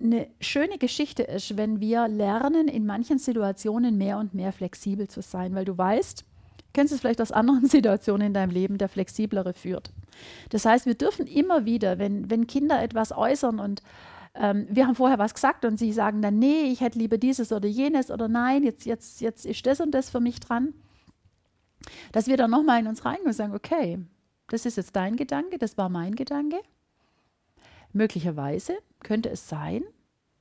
eine 0.00 0.28
schöne 0.40 0.78
Geschichte 0.78 1.22
ist, 1.22 1.56
wenn 1.56 1.80
wir 1.80 2.08
lernen, 2.08 2.68
in 2.68 2.84
manchen 2.86 3.18
Situationen 3.18 3.96
mehr 3.96 4.18
und 4.18 4.34
mehr 4.34 4.52
flexibel 4.52 5.08
zu 5.08 5.22
sein, 5.22 5.54
weil 5.54 5.64
du 5.64 5.78
weißt, 5.78 6.24
kennst 6.72 6.92
es 6.92 7.00
vielleicht 7.00 7.20
aus 7.20 7.32
anderen 7.32 7.66
Situationen 7.68 8.28
in 8.28 8.34
deinem 8.34 8.50
Leben, 8.50 8.78
der 8.78 8.88
flexiblere 8.88 9.54
führt. 9.54 9.92
Das 10.50 10.64
heißt, 10.64 10.86
wir 10.86 10.94
dürfen 10.94 11.26
immer 11.26 11.64
wieder, 11.64 11.98
wenn, 11.98 12.30
wenn 12.30 12.46
Kinder 12.46 12.82
etwas 12.82 13.12
äußern 13.12 13.58
und 13.60 13.82
ähm, 14.34 14.66
wir 14.68 14.86
haben 14.86 14.96
vorher 14.96 15.18
was 15.18 15.32
gesagt 15.32 15.64
und 15.64 15.78
sie 15.78 15.92
sagen 15.92 16.20
dann, 16.20 16.38
nee, 16.38 16.64
ich 16.64 16.80
hätte 16.80 16.98
lieber 16.98 17.18
dieses 17.18 17.52
oder 17.52 17.68
jenes 17.68 18.10
oder 18.10 18.28
nein, 18.28 18.64
jetzt, 18.64 18.84
jetzt, 18.84 19.20
jetzt 19.20 19.46
ist 19.46 19.64
das 19.64 19.80
und 19.80 19.92
das 19.92 20.10
für 20.10 20.20
mich 20.20 20.40
dran, 20.40 20.74
dass 22.12 22.26
wir 22.26 22.36
dann 22.36 22.50
nochmal 22.50 22.80
in 22.80 22.88
uns 22.88 23.04
reingehen 23.04 23.28
und 23.28 23.32
sagen, 23.32 23.54
okay, 23.54 24.00
das 24.48 24.66
ist 24.66 24.76
jetzt 24.76 24.96
dein 24.96 25.16
Gedanke, 25.16 25.58
das 25.58 25.78
war 25.78 25.88
mein 25.88 26.16
Gedanke. 26.16 26.56
Möglicherweise 27.94 28.76
könnte 29.02 29.30
es 29.30 29.48
sein, 29.48 29.82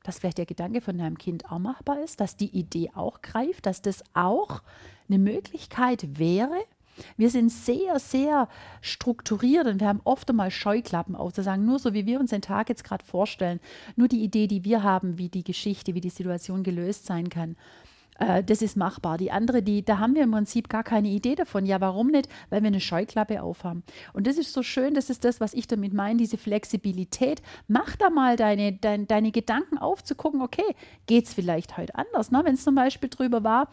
dass 0.03 0.19
vielleicht 0.19 0.39
der 0.39 0.45
Gedanke 0.45 0.81
von 0.81 0.97
deinem 0.97 1.17
Kind 1.17 1.49
auch 1.49 1.59
machbar 1.59 2.01
ist, 2.03 2.19
dass 2.19 2.35
die 2.35 2.49
Idee 2.49 2.91
auch 2.93 3.21
greift, 3.21 3.65
dass 3.65 3.81
das 3.81 4.03
auch 4.13 4.61
eine 5.07 5.19
Möglichkeit 5.19 6.19
wäre, 6.19 6.65
Wir 7.17 7.29
sind 7.29 7.49
sehr, 7.49 7.99
sehr 7.99 8.47
strukturiert 8.81 9.67
und 9.67 9.79
wir 9.79 9.87
haben 9.87 10.01
oft 10.03 10.29
einmal 10.29 10.51
Scheuklappen 10.51 11.15
auf, 11.15 11.33
zu 11.33 11.41
sagen, 11.41 11.65
nur 11.65 11.79
so 11.79 11.93
wie 11.93 12.05
wir 12.05 12.19
uns 12.19 12.29
den 12.29 12.41
Tag 12.41 12.69
jetzt 12.69 12.83
gerade 12.83 13.03
vorstellen, 13.03 13.59
nur 13.95 14.07
die 14.07 14.23
Idee, 14.23 14.47
die 14.47 14.63
wir 14.63 14.83
haben, 14.83 15.17
wie 15.17 15.29
die 15.29 15.43
Geschichte, 15.43 15.95
wie 15.95 16.01
die 16.01 16.09
Situation 16.09 16.63
gelöst 16.63 17.05
sein 17.05 17.29
kann 17.29 17.55
äh, 18.23 18.43
das 18.43 18.61
ist 18.61 18.77
machbar. 18.77 19.17
Die 19.17 19.31
andere, 19.31 19.61
die, 19.61 19.83
da 19.83 19.99
haben 19.99 20.15
wir 20.15 20.23
im 20.23 20.31
Prinzip 20.31 20.69
gar 20.69 20.83
keine 20.83 21.09
Idee 21.09 21.35
davon. 21.35 21.65
Ja, 21.65 21.81
warum 21.81 22.07
nicht? 22.07 22.29
Weil 22.49 22.61
wir 22.61 22.67
eine 22.67 22.79
Scheuklappe 22.79 23.41
aufhaben. 23.41 23.83
Und 24.13 24.27
das 24.27 24.37
ist 24.37 24.53
so 24.53 24.63
schön, 24.63 24.93
das 24.93 25.09
ist 25.09 25.25
das, 25.25 25.39
was 25.39 25.53
ich 25.53 25.67
damit 25.67 25.93
meine, 25.93 26.17
diese 26.17 26.37
Flexibilität. 26.37 27.41
Mach 27.67 27.95
da 27.95 28.09
mal 28.09 28.35
deine, 28.35 28.73
dein, 28.73 29.07
deine 29.07 29.31
Gedanken 29.31 29.77
auf, 29.77 30.03
zu 30.03 30.15
gucken, 30.15 30.41
okay, 30.41 30.75
geht 31.05 31.25
es 31.25 31.33
vielleicht 31.33 31.77
heute 31.77 31.95
anders? 31.95 32.31
Ne? 32.31 32.41
Wenn 32.43 32.55
es 32.55 32.63
zum 32.63 32.75
Beispiel 32.75 33.09
drüber 33.09 33.43
war, 33.43 33.69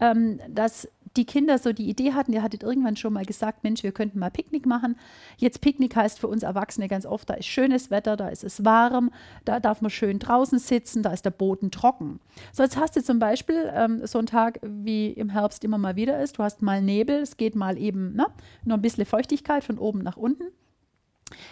ähm, 0.00 0.40
dass 0.48 0.88
die 1.16 1.26
Kinder 1.26 1.58
so 1.58 1.72
die 1.72 1.88
Idee 1.88 2.12
hatten, 2.12 2.32
ihr 2.32 2.42
hattet 2.42 2.62
irgendwann 2.62 2.96
schon 2.96 3.12
mal 3.12 3.24
gesagt, 3.24 3.64
Mensch, 3.64 3.82
wir 3.82 3.92
könnten 3.92 4.18
mal 4.18 4.30
Picknick 4.30 4.66
machen. 4.66 4.96
Jetzt 5.36 5.60
Picknick 5.60 5.94
heißt 5.94 6.18
für 6.18 6.28
uns 6.28 6.42
Erwachsene 6.42 6.88
ganz 6.88 7.06
oft, 7.06 7.28
da 7.28 7.34
ist 7.34 7.46
schönes 7.46 7.90
Wetter, 7.90 8.16
da 8.16 8.28
ist 8.28 8.44
es 8.44 8.64
warm, 8.64 9.10
da 9.44 9.60
darf 9.60 9.82
man 9.82 9.90
schön 9.90 10.18
draußen 10.18 10.58
sitzen, 10.58 11.02
da 11.02 11.12
ist 11.12 11.24
der 11.24 11.30
Boden 11.30 11.70
trocken. 11.70 12.20
So, 12.52 12.62
jetzt 12.62 12.76
hast 12.76 12.96
du 12.96 13.02
zum 13.02 13.18
Beispiel 13.18 13.70
ähm, 13.74 14.06
so 14.06 14.18
einen 14.18 14.26
Tag, 14.26 14.60
wie 14.62 15.08
im 15.08 15.28
Herbst 15.28 15.64
immer 15.64 15.78
mal 15.78 15.96
wieder 15.96 16.22
ist, 16.22 16.38
du 16.38 16.42
hast 16.42 16.62
mal 16.62 16.80
Nebel, 16.80 17.16
es 17.16 17.36
geht 17.36 17.54
mal 17.54 17.76
eben 17.78 18.14
ne, 18.14 18.26
nur 18.64 18.78
ein 18.78 18.82
bisschen 18.82 19.04
Feuchtigkeit 19.04 19.64
von 19.64 19.78
oben 19.78 20.00
nach 20.00 20.16
unten. 20.16 20.44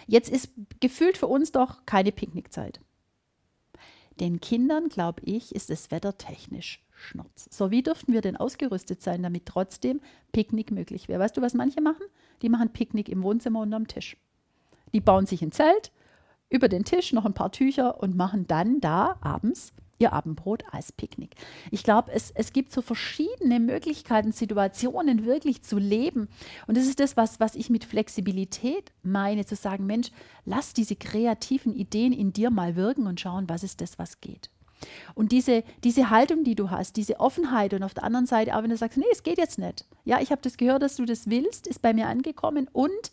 Jetzt 0.07 0.29
ist 0.29 0.51
gefühlt 0.79 1.17
für 1.17 1.27
uns 1.27 1.51
doch 1.51 1.85
keine 1.85 2.11
Picknickzeit. 2.11 2.79
Den 4.19 4.39
Kindern, 4.39 4.89
glaube 4.89 5.21
ich, 5.25 5.55
ist 5.55 5.69
das 5.69 5.89
Wetter 5.89 6.17
technisch 6.17 6.83
Schnurz. 7.01 7.47
So, 7.51 7.71
wie 7.71 7.83
dürften 7.83 8.13
wir 8.13 8.21
denn 8.21 8.37
ausgerüstet 8.37 9.01
sein, 9.01 9.23
damit 9.23 9.45
trotzdem 9.45 10.01
Picknick 10.31 10.71
möglich 10.71 11.07
wäre? 11.07 11.19
Weißt 11.19 11.35
du, 11.35 11.41
was 11.41 11.53
manche 11.53 11.81
machen? 11.81 12.05
Die 12.41 12.49
machen 12.49 12.73
Picknick 12.73 13.09
im 13.09 13.23
Wohnzimmer 13.23 13.61
unterm 13.61 13.87
Tisch. 13.87 14.17
Die 14.93 15.01
bauen 15.01 15.25
sich 15.25 15.41
ein 15.41 15.51
Zelt, 15.51 15.91
über 16.49 16.67
den 16.67 16.83
Tisch 16.83 17.13
noch 17.13 17.25
ein 17.25 17.33
paar 17.33 17.51
Tücher 17.51 18.01
und 18.01 18.15
machen 18.15 18.45
dann 18.47 18.81
da 18.81 19.17
abends 19.21 19.73
ihr 20.01 20.11
Abendbrot 20.13 20.63
als 20.71 20.91
Picknick. 20.91 21.35
Ich 21.69 21.83
glaube, 21.83 22.11
es, 22.11 22.31
es 22.31 22.51
gibt 22.51 22.71
so 22.71 22.81
verschiedene 22.81 23.59
Möglichkeiten, 23.59 24.31
Situationen 24.31 25.25
wirklich 25.25 25.61
zu 25.61 25.77
leben. 25.77 26.27
Und 26.67 26.75
das 26.75 26.87
ist 26.87 26.99
das, 26.99 27.15
was, 27.15 27.39
was 27.39 27.55
ich 27.55 27.69
mit 27.69 27.85
Flexibilität 27.85 28.91
meine, 29.03 29.45
zu 29.45 29.55
sagen, 29.55 29.85
Mensch, 29.85 30.11
lass 30.43 30.73
diese 30.73 30.95
kreativen 30.95 31.73
Ideen 31.73 32.11
in 32.11 32.33
dir 32.33 32.49
mal 32.49 32.75
wirken 32.75 33.07
und 33.07 33.19
schauen, 33.19 33.47
was 33.47 33.63
ist 33.63 33.79
das, 33.79 33.99
was 33.99 34.19
geht. 34.19 34.49
Und 35.15 35.31
diese, 35.31 35.63
diese 35.83 36.09
Haltung, 36.09 36.43
die 36.43 36.55
du 36.55 36.69
hast, 36.69 36.95
diese 36.97 37.19
Offenheit 37.19 37.73
und 37.73 37.83
auf 37.83 37.93
der 37.93 38.03
anderen 38.03 38.25
Seite 38.25 38.55
auch, 38.55 38.63
wenn 38.63 38.69
du 38.69 38.77
sagst, 38.77 38.97
nee, 38.97 39.05
es 39.11 39.23
geht 39.23 39.37
jetzt 39.37 39.59
nicht. 39.59 39.85
Ja, 40.05 40.19
ich 40.19 40.31
habe 40.31 40.41
das 40.41 40.57
gehört, 40.57 40.81
dass 40.81 40.95
du 40.95 41.05
das 41.05 41.29
willst, 41.29 41.67
ist 41.67 41.81
bei 41.81 41.93
mir 41.93 42.07
angekommen 42.07 42.67
und 42.71 43.11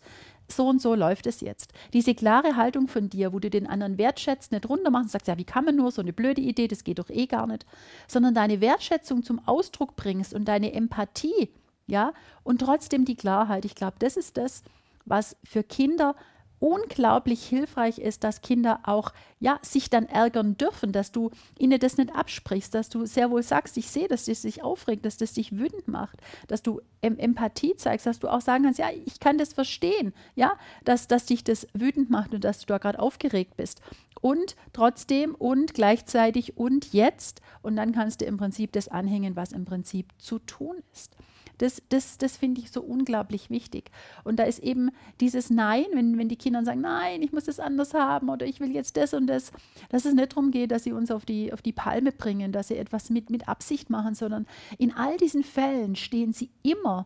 so 0.51 0.67
und 0.67 0.81
so 0.81 0.95
läuft 0.95 1.27
es 1.27 1.41
jetzt. 1.41 1.73
Diese 1.93 2.15
klare 2.15 2.55
Haltung 2.55 2.87
von 2.87 3.09
dir, 3.09 3.33
wo 3.33 3.39
du 3.39 3.49
den 3.49 3.67
anderen 3.67 3.97
wertschätzt, 3.97 4.51
nicht 4.51 4.67
runter 4.67 4.89
machst 4.89 5.05
und 5.05 5.11
sagst, 5.11 5.27
ja, 5.27 5.37
wie 5.37 5.45
kann 5.45 5.65
man 5.65 5.75
nur 5.75 5.91
so 5.91 6.01
eine 6.01 6.13
blöde 6.13 6.41
Idee, 6.41 6.67
das 6.67 6.83
geht 6.83 6.99
doch 6.99 7.09
eh 7.09 7.27
gar 7.27 7.47
nicht, 7.47 7.65
sondern 8.07 8.33
deine 8.33 8.61
Wertschätzung 8.61 9.23
zum 9.23 9.47
Ausdruck 9.47 9.95
bringst 9.95 10.33
und 10.33 10.45
deine 10.45 10.73
Empathie, 10.73 11.49
ja, 11.87 12.13
und 12.43 12.59
trotzdem 12.61 13.05
die 13.05 13.15
Klarheit. 13.15 13.65
Ich 13.65 13.75
glaube, 13.75 13.97
das 13.99 14.17
ist 14.17 14.37
das, 14.37 14.63
was 15.05 15.37
für 15.43 15.63
Kinder 15.63 16.15
unglaublich 16.59 17.45
hilfreich 17.45 17.99
ist, 17.99 18.23
dass 18.23 18.41
Kinder 18.41 18.81
auch 18.83 19.13
ja, 19.39 19.59
sich 19.61 19.89
dann 19.89 20.05
ärgern 20.05 20.57
dürfen, 20.57 20.91
dass 20.91 21.11
du 21.11 21.31
ihnen 21.57 21.79
das 21.79 21.97
nicht 21.97 22.13
absprichst, 22.13 22.75
dass 22.75 22.89
du 22.89 23.05
sehr 23.05 23.31
wohl 23.31 23.43
sagst, 23.43 23.77
ich 23.77 23.89
sehe, 23.89 24.07
dass 24.07 24.25
das 24.25 24.41
sich 24.41 24.63
aufregt, 24.63 25.05
dass 25.05 25.17
das 25.17 25.33
dich 25.33 25.57
wütend 25.57 25.87
macht, 25.87 26.19
dass 26.47 26.61
du 26.61 26.81
em 27.01 27.17
Empathie 27.17 27.75
zeigst, 27.75 28.05
dass 28.05 28.19
du 28.19 28.27
auch 28.27 28.41
sagen 28.41 28.65
kannst, 28.65 28.79
ja, 28.79 28.89
ich 29.05 29.19
kann 29.19 29.37
das 29.37 29.53
verstehen, 29.53 30.13
ja, 30.35 30.57
dass, 30.83 31.07
dass 31.07 31.25
dich 31.25 31.43
das 31.43 31.67
wütend 31.73 32.09
macht 32.09 32.33
und 32.33 32.43
dass 32.43 32.59
du 32.59 32.65
da 32.67 32.77
gerade 32.77 32.99
aufgeregt 32.99 33.55
bist. 33.55 33.81
Und 34.21 34.57
trotzdem 34.73 35.35
und 35.35 35.73
gleichzeitig 35.73 36.57
und 36.57 36.91
jetzt 36.91 37.41
und 37.61 37.77
dann 37.77 37.93
kannst 37.93 38.19
du 38.19 38.25
im 38.25 38.37
Prinzip 38.37 38.73
das 38.73 38.89
anhängen, 38.89 39.37
was 39.37 39.53
im 39.53 39.63
Prinzip 39.63 40.07
zu 40.17 40.39
tun 40.39 40.83
ist. 40.93 41.15
Das, 41.59 41.81
das, 41.89 42.17
das 42.17 42.37
finde 42.37 42.61
ich 42.61 42.71
so 42.71 42.81
unglaublich 42.81 43.49
wichtig. 43.49 43.91
Und 44.23 44.37
da 44.37 44.43
ist 44.43 44.59
eben 44.59 44.89
dieses 45.21 45.49
Nein, 45.49 45.85
wenn, 45.93 46.17
wenn 46.17 46.27
die 46.27 46.35
Kinder 46.35 46.63
sagen, 46.63 46.81
nein, 46.81 47.21
ich 47.21 47.31
muss 47.31 47.45
das 47.45 47.59
anders 47.59 47.93
haben 47.93 48.29
oder 48.29 48.45
ich 48.45 48.59
will 48.59 48.71
jetzt 48.71 48.97
das 48.97 49.13
und 49.13 49.27
das, 49.27 49.51
dass 49.89 50.05
es 50.05 50.13
nicht 50.13 50.31
darum 50.31 50.51
geht, 50.51 50.71
dass 50.71 50.83
sie 50.83 50.91
uns 50.91 51.11
auf 51.11 51.25
die, 51.25 51.53
auf 51.53 51.61
die 51.61 51.73
Palme 51.73 52.11
bringen, 52.11 52.51
dass 52.51 52.69
sie 52.69 52.77
etwas 52.77 53.09
mit, 53.09 53.29
mit 53.29 53.47
Absicht 53.47 53.89
machen, 53.89 54.15
sondern 54.15 54.47
in 54.77 54.93
all 54.93 55.17
diesen 55.17 55.43
Fällen 55.43 55.95
stehen 55.95 56.33
sie 56.33 56.49
immer 56.63 57.05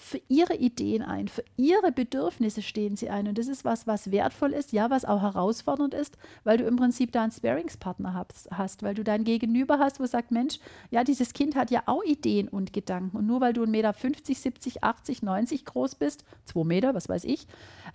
für 0.00 0.20
ihre 0.28 0.56
Ideen 0.56 1.02
ein, 1.02 1.28
für 1.28 1.44
ihre 1.56 1.92
Bedürfnisse 1.92 2.62
stehen 2.62 2.96
sie 2.96 3.10
ein. 3.10 3.28
Und 3.28 3.36
das 3.36 3.48
ist 3.48 3.64
was, 3.64 3.86
was 3.86 4.10
wertvoll 4.10 4.52
ist, 4.52 4.72
ja, 4.72 4.88
was 4.88 5.04
auch 5.04 5.20
herausfordernd 5.20 5.92
ist, 5.92 6.16
weil 6.42 6.56
du 6.56 6.64
im 6.64 6.76
Prinzip 6.76 7.12
da 7.12 7.22
einen 7.22 7.32
Sparingspartner 7.32 8.26
hast, 8.50 8.82
weil 8.82 8.94
du 8.94 9.04
dein 9.04 9.24
Gegenüber 9.24 9.78
hast, 9.78 10.00
wo 10.00 10.06
sagt, 10.06 10.30
Mensch, 10.30 10.58
ja, 10.90 11.04
dieses 11.04 11.34
Kind 11.34 11.54
hat 11.54 11.70
ja 11.70 11.82
auch 11.84 12.02
Ideen 12.02 12.48
und 12.48 12.72
Gedanken. 12.72 13.16
Und 13.16 13.26
nur 13.26 13.42
weil 13.42 13.52
du 13.52 13.62
1,50 13.62 13.68
Meter, 13.68 13.94
70, 13.94 14.82
80, 14.82 15.22
90 15.22 15.64
groß 15.66 15.96
bist, 15.96 16.24
2 16.46 16.64
Meter, 16.64 16.94
was 16.94 17.08
weiß 17.08 17.24
ich, 17.24 17.46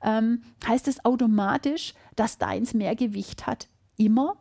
ähm, 0.03 0.43
heißt 0.67 0.87
es 0.87 1.03
automatisch, 1.03 1.95
dass 2.15 2.37
deins 2.37 2.75
mehr 2.75 2.95
Gewicht 2.95 3.47
hat. 3.47 3.67
Immer. 3.97 4.37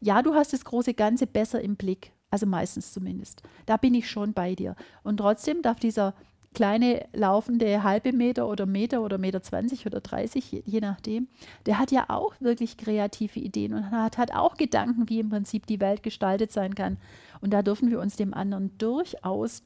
Ja, 0.00 0.20
du 0.20 0.34
hast 0.34 0.52
das 0.52 0.64
große 0.64 0.92
Ganze 0.92 1.26
besser 1.26 1.62
im 1.62 1.76
Blick. 1.76 2.12
Also 2.30 2.44
meistens 2.44 2.92
zumindest. 2.92 3.42
Da 3.64 3.76
bin 3.76 3.94
ich 3.94 4.10
schon 4.10 4.34
bei 4.34 4.54
dir. 4.54 4.76
Und 5.02 5.18
trotzdem 5.18 5.62
darf 5.62 5.78
dieser 5.78 6.14
kleine 6.56 7.06
laufende 7.12 7.82
halbe 7.82 8.14
Meter 8.14 8.48
oder 8.48 8.64
Meter 8.64 9.02
oder 9.02 9.18
Meter 9.18 9.42
20 9.42 9.84
oder 9.84 10.00
30, 10.00 10.62
je, 10.64 10.80
nachdem, 10.80 11.28
der 11.66 11.78
hat 11.78 11.92
ja 11.92 12.06
auch 12.08 12.32
wirklich 12.40 12.78
kreative 12.78 13.38
Ideen 13.38 13.74
und 13.74 13.90
hat, 13.90 14.16
hat 14.16 14.32
auch 14.32 14.56
Gedanken, 14.56 15.06
wie 15.10 15.20
im 15.20 15.28
Prinzip 15.28 15.66
die 15.66 15.80
Welt 15.80 16.02
gestaltet 16.02 16.50
sein 16.50 16.74
kann. 16.74 16.96
Und 17.42 17.52
da 17.52 17.60
dürfen 17.60 17.90
wir 17.90 18.00
uns 18.00 18.16
dem 18.16 18.32
anderen 18.32 18.76
durchaus 18.78 19.64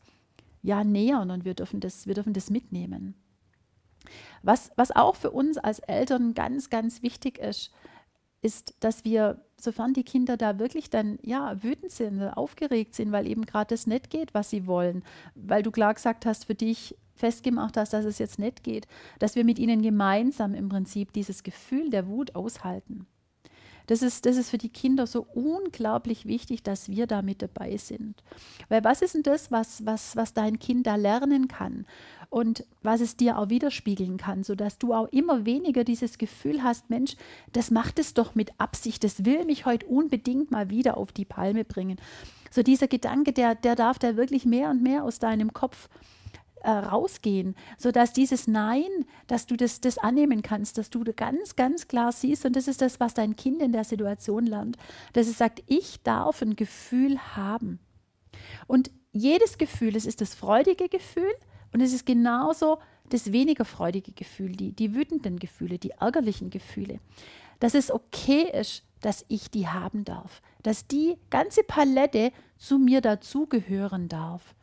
ja 0.62 0.82
nähern 0.82 1.30
und 1.30 1.44
wir 1.44 1.54
dürfen 1.54 1.78
das, 1.78 2.09
wir 2.09 2.14
dürfen 2.14 2.32
das 2.32 2.50
mitnehmen. 2.50 3.14
Was, 4.42 4.73
was 4.75 4.90
auch 4.90 5.14
für 5.14 5.30
uns 5.30 5.59
als 5.59 5.78
Eltern 5.78 6.35
ganz, 6.35 6.70
ganz 6.70 7.02
wichtig 7.02 7.38
ist, 7.38 7.70
ist, 8.42 8.75
dass 8.80 9.04
wir, 9.04 9.44
sofern 9.62 9.95
die 9.95 10.05
Kinder 10.05 10.37
da 10.37 10.59
wirklich 10.59 10.90
dann 10.90 11.19
ja 11.23 11.62
wütend 11.62 11.93
sind, 11.93 12.23
aufgeregt 12.23 12.95
sind, 12.95 13.12
weil 13.12 13.26
eben 13.26 13.47
gerade 13.47 13.75
das 13.75 13.87
nicht 13.87 14.11
geht, 14.11 14.35
was 14.35 14.50
sie 14.50 14.67
wollen, 14.67 15.02
weil 15.35 15.62
du 15.62 15.71
klar 15.71 15.95
gesagt 15.95 16.26
hast, 16.26 16.47
für 16.47 16.55
dich 16.55 16.97
festgemacht 17.14 17.76
hast, 17.76 17.93
dass 17.93 18.05
es 18.05 18.19
jetzt 18.19 18.38
nicht 18.38 18.64
geht, 18.64 18.87
dass 19.19 19.37
wir 19.37 19.45
mit 19.45 19.59
ihnen 19.59 19.83
gemeinsam 19.83 20.55
im 20.55 20.69
Prinzip 20.69 21.12
dieses 21.12 21.43
Gefühl 21.43 21.90
der 21.90 22.07
Wut 22.09 22.35
aushalten. 22.35 23.07
Das 23.90 24.02
ist, 24.02 24.25
das 24.25 24.37
ist 24.37 24.50
für 24.50 24.59
die 24.59 24.68
Kinder 24.68 25.04
so 25.04 25.26
unglaublich 25.35 26.25
wichtig, 26.25 26.62
dass 26.62 26.88
wir 26.88 27.09
da 27.09 27.23
mit 27.23 27.42
dabei 27.42 27.76
sind. 27.76 28.23
Weil 28.68 28.85
was 28.85 29.02
ist 29.02 29.16
denn 29.16 29.25
das, 29.25 29.50
was, 29.50 29.85
was, 29.85 30.14
was 30.14 30.32
dein 30.32 30.61
Kind 30.61 30.87
da 30.87 30.94
lernen 30.94 31.49
kann 31.49 31.87
und 32.28 32.64
was 32.85 33.00
es 33.00 33.16
dir 33.16 33.37
auch 33.37 33.49
widerspiegeln 33.49 34.16
kann, 34.16 34.44
sodass 34.44 34.78
du 34.78 34.94
auch 34.94 35.09
immer 35.09 35.44
weniger 35.44 35.82
dieses 35.82 36.18
Gefühl 36.18 36.62
hast, 36.62 36.88
Mensch, 36.88 37.16
das 37.52 37.73
macht 37.73 37.99
es 37.99 38.14
doch 38.14 38.37
mit 38.37 38.52
Absicht, 38.59 39.02
das 39.02 39.25
will 39.25 39.44
mich 39.44 39.66
heute 39.66 39.87
unbedingt 39.87 40.52
mal 40.52 40.70
wieder 40.70 40.97
auf 40.97 41.11
die 41.11 41.25
Palme 41.25 41.64
bringen. 41.64 41.99
So 42.52 42.62
dieser 42.62 42.87
Gedanke, 42.87 43.32
der, 43.32 43.56
der 43.56 43.75
darf 43.75 43.99
da 43.99 44.16
wirklich 44.16 44.44
mehr 44.44 44.70
und 44.70 44.85
mehr 44.85 45.02
aus 45.02 45.18
deinem 45.18 45.52
Kopf 45.52 45.88
äh, 46.62 46.71
rausgehen, 46.71 47.55
sodass 47.79 48.12
dieses 48.12 48.47
Nein, 48.47 48.88
dass 49.26 49.47
du 49.47 49.57
das, 49.57 49.81
das 49.81 49.99
annehmen 49.99 50.43
kannst, 50.43 50.79
dass 50.79 50.90
du 50.90 51.05
ganz, 51.05 51.57
ganz 51.57 51.88
klar 51.88 52.12
siehst, 52.12 52.45
und 52.45 52.57
das 52.57 52.69
ist 52.69 52.83
das, 52.83 53.00
was 53.00 53.14
dein 53.14 53.37
Kind 53.37 53.62
in 53.62 53.73
der 53.73 53.85
Situation 53.85 54.47
lernt, 54.47 54.76
dass 55.12 55.26
es 55.26 55.38
sagt, 55.38 55.62
ich 55.67 56.02
darf 56.02 56.43
ein 56.43 56.57
Gefühl 56.57 57.19
haben. 57.37 57.79
Und 58.67 58.90
jedes 59.12 59.59
Gefühl, 59.59 59.97
es 59.97 60.07
ist 60.07 60.21
das 60.21 60.35
freudige 60.35 60.88
Gefühl 60.88 61.33
und 61.73 61.81
es 61.81 61.93
ist 61.93 62.07
genauso 62.07 62.79
das 63.09 63.33
weniger 63.33 63.64
freudige 63.64 64.12
Gefühl, 64.12 64.52
die, 64.52 64.73
die 64.73 64.95
wütenden 64.95 65.38
Gefühle, 65.38 65.79
die 65.79 65.90
ärgerlichen 65.90 66.50
Gefühle. 66.50 67.00
Dass 67.59 67.75
es 67.75 67.90
okay 67.90 68.49
ist, 68.59 68.85
dass 69.00 69.25
ich 69.29 69.50
die 69.50 69.67
haben 69.67 70.05
darf, 70.05 70.43
dass 70.62 70.87
die 70.87 71.17
ganze 71.31 71.62
Palette 71.62 72.33
zu 72.57 72.79
mir 72.79 73.00
dazugehören 73.00 74.09
darf. 74.09 74.55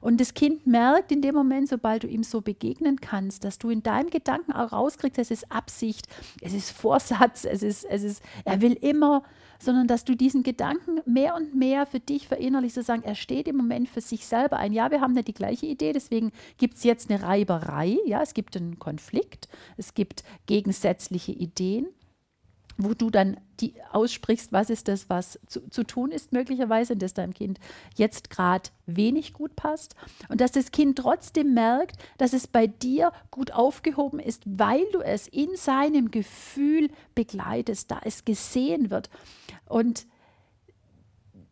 Und 0.00 0.20
das 0.20 0.34
Kind 0.34 0.66
merkt 0.66 1.12
in 1.12 1.22
dem 1.22 1.34
Moment, 1.34 1.68
sobald 1.68 2.04
du 2.04 2.06
ihm 2.06 2.22
so 2.22 2.40
begegnen 2.40 3.00
kannst, 3.00 3.44
dass 3.44 3.58
du 3.58 3.70
in 3.70 3.82
deinem 3.82 4.10
Gedanken 4.10 4.52
auch 4.52 4.72
rauskriegst, 4.72 5.18
es 5.18 5.30
ist 5.30 5.50
Absicht, 5.50 6.06
es 6.40 6.52
ist 6.52 6.70
Vorsatz, 6.70 7.44
es 7.44 7.62
ist, 7.62 7.84
es 7.84 8.02
ist, 8.02 8.22
er 8.44 8.60
will 8.60 8.74
immer, 8.74 9.22
sondern 9.58 9.88
dass 9.88 10.04
du 10.04 10.14
diesen 10.14 10.42
Gedanken 10.42 11.00
mehr 11.04 11.34
und 11.34 11.54
mehr 11.54 11.86
für 11.86 12.00
dich 12.00 12.28
verinnerlichst, 12.28 12.76
zu 12.76 12.82
sagen, 12.82 13.02
er 13.02 13.14
steht 13.14 13.48
im 13.48 13.56
Moment 13.56 13.88
für 13.88 14.00
sich 14.00 14.26
selber 14.26 14.56
ein. 14.58 14.72
Ja, 14.72 14.90
wir 14.90 15.00
haben 15.00 15.14
nicht 15.14 15.28
die 15.28 15.34
gleiche 15.34 15.66
Idee, 15.66 15.92
deswegen 15.92 16.32
gibt 16.58 16.76
es 16.76 16.84
jetzt 16.84 17.10
eine 17.10 17.22
Reiberei, 17.22 17.98
ja, 18.06 18.22
es 18.22 18.34
gibt 18.34 18.56
einen 18.56 18.78
Konflikt, 18.78 19.48
es 19.76 19.94
gibt 19.94 20.22
gegensätzliche 20.46 21.32
Ideen. 21.32 21.88
Wo 22.78 22.94
du 22.94 23.10
dann 23.10 23.36
die 23.58 23.74
aussprichst, 23.90 24.52
was 24.52 24.70
ist 24.70 24.86
das, 24.86 25.10
was 25.10 25.38
zu, 25.48 25.68
zu 25.68 25.82
tun 25.82 26.12
ist 26.12 26.32
möglicherweise, 26.32 26.96
dass 26.96 27.12
deinem 27.12 27.34
Kind 27.34 27.58
jetzt 27.96 28.30
gerade 28.30 28.70
wenig 28.86 29.32
gut 29.32 29.56
passt 29.56 29.96
und 30.28 30.40
dass 30.40 30.52
das 30.52 30.70
Kind 30.70 30.96
trotzdem 30.96 31.54
merkt, 31.54 31.96
dass 32.18 32.32
es 32.32 32.46
bei 32.46 32.68
dir 32.68 33.12
gut 33.32 33.50
aufgehoben 33.50 34.20
ist, 34.20 34.44
weil 34.46 34.84
du 34.92 35.00
es 35.00 35.26
in 35.26 35.56
seinem 35.56 36.12
Gefühl 36.12 36.88
begleitest, 37.16 37.90
da 37.90 38.00
es 38.04 38.24
gesehen 38.24 38.90
wird. 38.90 39.10
Und 39.66 40.06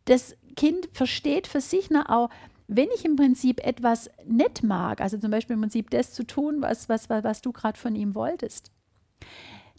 das 0.05 0.37
Kind 0.55 0.89
versteht 0.93 1.49
für 1.49 1.61
sich 1.61 1.91
na, 1.91 2.09
auch, 2.09 2.31
wenn 2.69 2.89
ich 2.95 3.05
im 3.05 3.17
Prinzip 3.17 3.65
etwas 3.67 4.11
nicht 4.25 4.63
mag, 4.63 5.01
also 5.01 5.19
zum 5.19 5.33
Beispiel 5.33 5.55
im 5.55 5.61
Prinzip 5.61 5.91
das 5.91 6.13
zu 6.13 6.25
tun, 6.25 6.63
was, 6.63 6.89
was, 6.89 7.09
was 7.09 7.43
du 7.43 7.53
gerade 7.53 7.79
von 7.79 7.97
ihm 7.97 8.15
wolltest, 8.15 8.71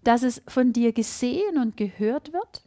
dass 0.08 0.24
es 0.24 0.42
von 0.48 0.72
dir 0.72 0.94
gesehen 0.94 1.58
und 1.58 1.76
gehört 1.76 2.32
wird 2.32 2.64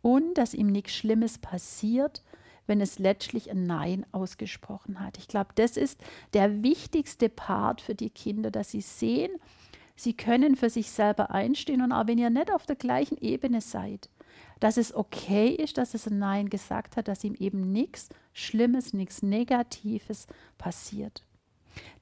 und 0.00 0.34
dass 0.38 0.54
ihm 0.54 0.68
nichts 0.68 0.92
Schlimmes 0.92 1.38
passiert, 1.38 2.22
wenn 2.68 2.80
es 2.80 3.00
letztlich 3.00 3.50
ein 3.50 3.66
Nein 3.66 4.06
ausgesprochen 4.12 5.00
hat. 5.00 5.18
Ich 5.18 5.26
glaube, 5.26 5.50
das 5.56 5.76
ist 5.76 6.00
der 6.32 6.62
wichtigste 6.62 7.28
Part 7.28 7.80
für 7.80 7.96
die 7.96 8.10
Kinder, 8.10 8.52
dass 8.52 8.70
sie 8.70 8.82
sehen, 8.82 9.32
sie 9.96 10.16
können 10.16 10.54
für 10.54 10.70
sich 10.70 10.92
selber 10.92 11.32
einstehen 11.32 11.82
und 11.82 11.90
auch 11.90 12.06
wenn 12.06 12.18
ihr 12.18 12.30
nicht 12.30 12.52
auf 12.52 12.64
der 12.64 12.76
gleichen 12.76 13.18
Ebene 13.18 13.60
seid, 13.62 14.10
dass 14.60 14.76
es 14.76 14.94
okay 14.94 15.48
ist, 15.48 15.76
dass 15.76 15.94
es 15.94 16.06
ein 16.06 16.20
Nein 16.20 16.50
gesagt 16.50 16.96
hat, 16.96 17.08
dass 17.08 17.24
ihm 17.24 17.34
eben 17.34 17.72
nichts 17.72 18.10
Schlimmes, 18.32 18.92
nichts 18.92 19.22
Negatives 19.22 20.28
passiert. 20.56 21.24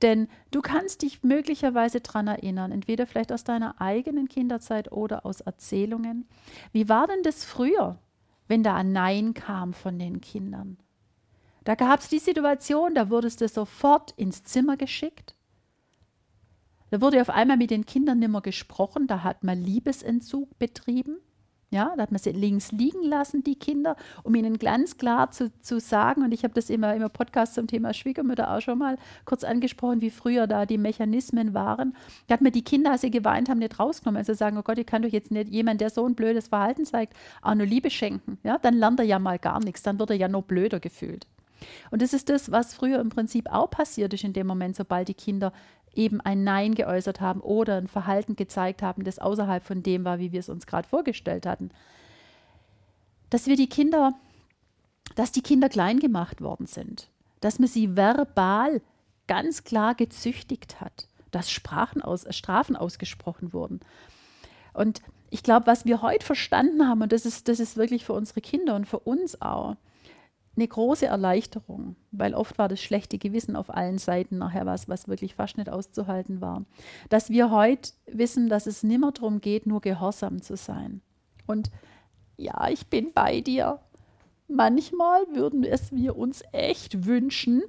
Denn 0.03 0.29
du 0.51 0.63
kannst 0.63 1.03
dich 1.03 1.23
möglicherweise 1.23 2.01
daran 2.01 2.27
erinnern, 2.27 2.73
entweder 2.73 3.07
vielleicht 3.07 3.33
aus 3.33 3.45
deiner 3.45 3.81
eigenen 3.81 4.29
Kinderzeit 4.29 4.93
oder 4.93 5.27
aus 5.27 5.41
Erzählungen. 5.41 6.27
Wie 6.73 6.89
war 6.89 7.07
denn 7.07 7.23
das 7.23 7.45
früher, 7.45 7.99
wenn 8.49 8.63
da 8.63 8.75
ein 8.77 8.93
Nein 8.93 9.35
kam 9.35 9.75
von 9.75 9.99
den 9.99 10.21
Kindern? 10.21 10.79
Da 11.65 11.75
gab 11.75 12.01
es 12.01 12.09
die 12.09 12.19
Situation, 12.19 12.95
da 12.95 13.11
wurdest 13.11 13.43
du 13.43 13.49
sofort 13.49 14.13
ins 14.13 14.43
Zimmer 14.45 14.79
geschickt. 14.79 15.35
Da 16.91 17.01
wurde 17.01 17.21
auf 17.21 17.31
einmal 17.31 17.57
mit 17.57 17.71
den 17.71 17.87
Kindern 17.87 18.19
nimmer 18.19 18.41
gesprochen, 18.41 19.07
da 19.07 19.23
hat 19.23 19.45
man 19.45 19.63
Liebesentzug 19.63 20.59
betrieben. 20.59 21.19
Ja, 21.73 21.93
da 21.97 22.03
hat 22.03 22.11
man 22.11 22.19
sie 22.19 22.33
links 22.33 22.73
liegen 22.73 23.05
lassen, 23.05 23.45
die 23.45 23.55
Kinder, 23.55 23.95
um 24.25 24.35
ihnen 24.35 24.59
ganz 24.59 24.99
klar 24.99 25.31
zu, 25.31 25.53
zu 25.61 25.79
sagen, 25.79 26.25
und 26.25 26.35
ich 26.35 26.43
habe 26.43 26.53
das 26.53 26.69
immer 26.69 26.95
im 26.97 27.09
Podcast 27.11 27.55
zum 27.55 27.69
Thema 27.69 27.95
Schwiegermütter 27.95 28.53
auch 28.53 28.61
schon 28.61 28.79
mal 28.79 28.99
kurz 29.25 29.45
angesprochen, 29.45 30.01
wie 30.01 30.11
früher 30.11 30.49
da 30.49 30.67
die 30.67 30.79
Mechanismen 30.79 31.55
waren. 31.55 31.95
Da 32.27 32.35
hat 32.35 32.41
man 32.41 32.51
die 32.51 32.65
Kinder, 32.65 32.91
als 32.91 33.03
sie 33.03 33.11
geweint 33.13 33.49
haben, 33.49 33.61
nicht 33.61 33.79
rausgenommen. 33.79 34.19
Also 34.19 34.35
sagen, 34.35 34.59
oh 34.59 34.63
Gott, 34.63 34.79
ich 34.79 34.87
kann 34.87 35.03
doch 35.03 35.11
jetzt 35.11 35.31
nicht 35.31 35.49
jemand, 35.51 35.81
der 35.81 35.91
so 35.91 36.05
ein 36.05 36.17
blödes 36.17 36.49
Verhalten 36.49 36.85
zeigt, 36.85 37.15
auch 37.41 37.55
nur 37.55 37.67
Liebe 37.67 37.91
schenken. 37.91 38.39
Ja, 38.43 38.59
dann 38.59 38.75
lernt 38.75 38.99
er 38.99 39.07
ja 39.07 39.21
mal 39.21 39.39
gar 39.39 39.63
nichts, 39.63 39.85
dann 39.85 40.01
wird 40.01 40.11
er 40.11 40.17
ja 40.17 40.27
noch 40.27 40.43
blöder 40.43 40.81
gefühlt. 40.81 41.27
Und 41.91 42.03
das 42.03 42.13
ist 42.13 42.29
das, 42.29 42.51
was 42.51 42.75
früher 42.75 43.01
im 43.01 43.11
Prinzip 43.11 43.51
auch 43.51 43.71
passiert 43.71 44.15
ist 44.15 44.25
in 44.25 44.33
dem 44.33 44.47
Moment, 44.47 44.77
sobald 44.77 45.09
die 45.09 45.15
Kinder 45.15 45.53
eben 45.95 46.21
ein 46.21 46.45
Nein 46.45 46.75
geäußert 46.75 47.21
haben 47.21 47.41
oder 47.41 47.77
ein 47.77 47.89
Verhalten 47.89 48.37
gezeigt 48.37 48.83
haben, 48.83 49.05
das 49.05 49.19
außerhalb 49.19 49.65
von 49.65 49.83
dem 49.83 50.05
war, 50.05 50.19
wie 50.19 50.33
wir 50.33 50.41
es 50.41 50.49
uns 50.49 50.67
gerade 50.67 50.89
vorgestellt 50.89 51.47
hatten. 51.47 51.71
Dass 53.29 53.47
wir 53.47 53.57
die 53.57 53.69
Kinder, 53.69 54.13
dass 55.17 55.33
die 55.33 55.43
Kinder 55.43 55.69
klein 55.69 56.01
gemacht 56.01 56.41
worden 56.41 56.67
sind, 56.67 57.09
dass 57.41 57.59
man 57.59 57.69
sie 57.69 57.97
verbal 57.97 58.81
ganz 59.27 59.65
klar 59.65 59.95
gezüchtigt 59.95 60.81
hat, 60.81 61.07
dass 61.31 61.51
Sprachen 61.51 62.03
aus, 62.03 62.27
Strafen 62.35 62.77
ausgesprochen 62.77 63.53
wurden. 63.53 63.81
Und 64.73 65.03
ich 65.31 65.43
glaube, 65.43 65.67
was 65.67 65.85
wir 65.85 66.03
heute 66.03 66.27
verstanden 66.27 66.87
haben, 66.89 67.03
und 67.03 67.13
das 67.13 67.25
ist, 67.25 67.49
das 67.49 67.61
ist 67.61 67.77
wirklich 67.77 68.05
für 68.05 68.13
unsere 68.13 68.41
Kinder 68.41 68.75
und 68.75 68.87
für 68.87 68.99
uns 68.99 69.41
auch, 69.41 69.77
eine 70.57 70.67
große 70.67 71.07
Erleichterung, 71.07 71.97
weil 72.11 72.35
oft 72.35 72.59
war 72.59 72.69
das 72.69 72.81
schlechte 72.81 73.19
Gewissen 73.19 73.57
auf 73.57 73.75
allen 73.75 73.99
Seiten 73.99 74.39
nachher 74.39 74.67
was, 74.67 74.89
was 74.89 75.09
wirklich 75.09 75.35
fast 75.35 75.57
nicht 75.57 75.71
auszuhalten 75.71 76.41
war. 76.41 76.65
Dass 77.09 77.31
wir 77.31 77.51
heute 77.51 77.93
wissen, 78.07 78.49
dass 78.49 78.67
es 78.67 78.83
nimmer 78.83 79.13
darum 79.13 79.41
geht, 79.41 79.67
nur 79.67 79.81
gehorsam 79.81 80.43
zu 80.43 80.57
sein. 80.57 81.01
Und 81.47 81.71
ja, 82.37 82.69
ich 82.69 82.89
bin 82.89 83.13
bei 83.13 83.41
dir. 83.41 83.81
Manchmal 84.49 85.23
würden 85.33 85.63
es 85.63 85.93
wir 85.93 86.17
uns 86.17 86.43
echt 86.53 87.07
wünschen, 87.07 87.63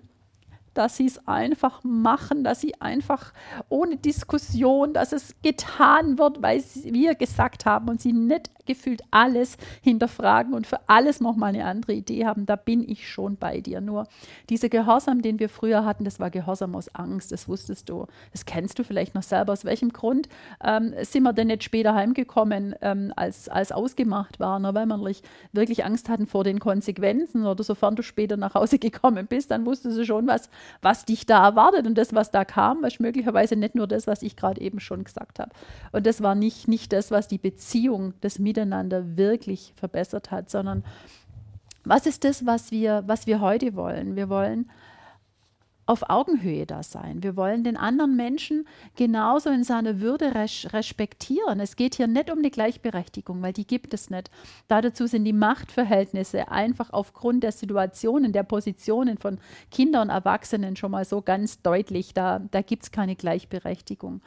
dass 0.73 0.97
sie 0.97 1.05
es 1.05 1.27
einfach 1.27 1.83
machen, 1.83 2.43
dass 2.43 2.61
sie 2.61 2.79
einfach 2.81 3.33
ohne 3.69 3.97
Diskussion, 3.97 4.93
dass 4.93 5.11
es 5.11 5.35
getan 5.41 6.17
wird, 6.17 6.41
weil 6.41 6.63
wir 6.83 7.15
gesagt 7.15 7.65
haben 7.65 7.89
und 7.89 8.01
sie 8.01 8.13
nicht 8.13 8.49
gefühlt 8.65 9.01
alles 9.11 9.57
hinterfragen 9.81 10.53
und 10.53 10.67
für 10.67 10.79
alles 10.87 11.19
nochmal 11.19 11.49
eine 11.49 11.65
andere 11.65 11.93
Idee 11.93 12.25
haben, 12.25 12.45
da 12.45 12.55
bin 12.55 12.87
ich 12.87 13.09
schon 13.09 13.35
bei 13.35 13.59
dir. 13.59 13.81
Nur 13.81 14.07
dieser 14.49 14.69
Gehorsam, 14.69 15.21
den 15.21 15.39
wir 15.39 15.49
früher 15.49 15.83
hatten, 15.83 16.05
das 16.05 16.19
war 16.19 16.29
Gehorsam 16.29 16.75
aus 16.75 16.93
Angst, 16.95 17.31
das 17.31 17.49
wusstest 17.49 17.89
du. 17.89 18.07
Das 18.31 18.45
kennst 18.45 18.79
du 18.79 18.83
vielleicht 18.83 19.15
noch 19.15 19.23
selber. 19.23 19.53
Aus 19.53 19.65
welchem 19.65 19.91
Grund 19.91 20.29
ähm, 20.63 20.93
sind 21.01 21.23
wir 21.23 21.33
denn 21.33 21.47
nicht 21.47 21.63
später 21.63 21.95
heimgekommen, 21.95 22.75
ähm, 22.81 23.11
als, 23.15 23.49
als 23.49 23.71
ausgemacht 23.71 24.39
war, 24.39 24.59
ne? 24.59 24.73
weil 24.73 24.85
wir 24.85 25.15
wirklich 25.51 25.83
Angst 25.83 26.09
hatten 26.09 26.27
vor 26.27 26.43
den 26.43 26.59
Konsequenzen 26.59 27.45
oder 27.45 27.63
sofern 27.63 27.95
du 27.95 28.03
später 28.03 28.37
nach 28.37 28.53
Hause 28.53 28.79
gekommen 28.79 29.27
bist, 29.27 29.51
dann 29.51 29.65
wusstest 29.65 29.97
du 29.97 30.05
schon, 30.05 30.27
was, 30.27 30.49
was 30.81 31.05
dich 31.05 31.25
da 31.25 31.45
erwartet 31.45 31.85
und 31.87 31.97
das, 31.97 32.13
was 32.13 32.31
da 32.31 32.45
kam, 32.45 32.81
war 32.81 32.89
möglicherweise 32.99 33.55
nicht 33.55 33.75
nur 33.75 33.87
das, 33.87 34.07
was 34.07 34.21
ich 34.21 34.35
gerade 34.35 34.61
eben 34.61 34.79
schon 34.79 35.03
gesagt 35.03 35.39
habe. 35.39 35.51
Und 35.91 36.05
das 36.05 36.21
war 36.21 36.35
nicht, 36.35 36.67
nicht 36.67 36.93
das, 36.93 37.11
was 37.11 37.27
die 37.27 37.37
Beziehung, 37.37 38.13
das 38.21 38.39
Miteinander 38.39 39.17
wirklich 39.17 39.73
verbessert 39.75 40.31
hat, 40.31 40.49
sondern 40.49 40.83
was 41.83 42.05
ist 42.05 42.23
das, 42.23 42.45
was 42.45 42.71
wir, 42.71 43.03
was 43.07 43.27
wir 43.27 43.41
heute 43.41 43.75
wollen? 43.75 44.15
Wir 44.15 44.29
wollen 44.29 44.69
auf 45.85 46.09
Augenhöhe 46.09 46.65
da 46.65 46.83
sein. 46.83 47.23
Wir 47.23 47.35
wollen 47.35 47.63
den 47.63 47.77
anderen 47.77 48.15
Menschen 48.15 48.67
genauso 48.95 49.49
in 49.49 49.63
seiner 49.63 49.99
Würde 49.99 50.35
res 50.35 50.67
respektieren. 50.73 51.59
Es 51.59 51.75
geht 51.75 51.95
hier 51.95 52.07
nicht 52.07 52.31
um 52.31 52.39
eine 52.39 52.51
Gleichberechtigung, 52.51 53.41
weil 53.41 53.53
die 53.53 53.67
gibt 53.67 53.93
es 53.93 54.09
nicht. 54.09 54.29
Dazu 54.67 55.07
sind 55.07 55.25
die 55.25 55.33
Machtverhältnisse 55.33 56.49
einfach 56.49 56.91
aufgrund 56.91 57.43
der 57.43 57.51
Situationen, 57.51 58.31
der 58.31 58.43
Positionen 58.43 59.17
von 59.17 59.39
Kindern 59.69 60.09
und 60.09 60.15
Erwachsenen 60.15 60.75
schon 60.75 60.91
mal 60.91 61.05
so 61.05 61.21
ganz 61.21 61.61
deutlich. 61.61 62.13
Da, 62.13 62.39
da 62.39 62.61
gibt 62.61 62.83
es 62.83 62.91
keine 62.91 63.15
Gleichberechtigung. 63.15 64.21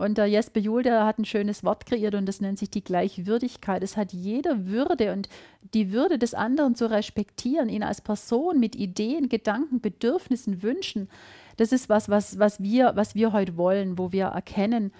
Und 0.00 0.16
der 0.16 0.24
Jesper 0.24 0.60
Juhl, 0.60 0.82
der 0.82 1.04
hat 1.04 1.18
ein 1.18 1.26
schönes 1.26 1.62
Wort 1.62 1.84
kreiert 1.84 2.14
und 2.14 2.24
das 2.24 2.40
nennt 2.40 2.58
sich 2.58 2.70
die 2.70 2.82
Gleichwürdigkeit. 2.82 3.82
Es 3.82 3.98
hat 3.98 4.14
jeder 4.14 4.64
Würde 4.64 5.12
und 5.12 5.28
die 5.74 5.92
Würde 5.92 6.18
des 6.18 6.32
anderen 6.32 6.74
zu 6.74 6.90
respektieren, 6.90 7.68
ihn 7.68 7.82
als 7.82 8.00
Person 8.00 8.58
mit 8.58 8.74
Ideen, 8.76 9.28
Gedanken, 9.28 9.82
Bedürfnissen, 9.82 10.62
Wünschen. 10.62 11.10
Das 11.58 11.70
ist 11.70 11.90
was, 11.90 12.08
was, 12.08 12.38
was, 12.38 12.62
wir, 12.62 12.92
was 12.94 13.14
wir 13.14 13.34
heute 13.34 13.58
wollen, 13.58 13.98
wo 13.98 14.10
wir 14.10 14.28
erkennen, 14.28 14.90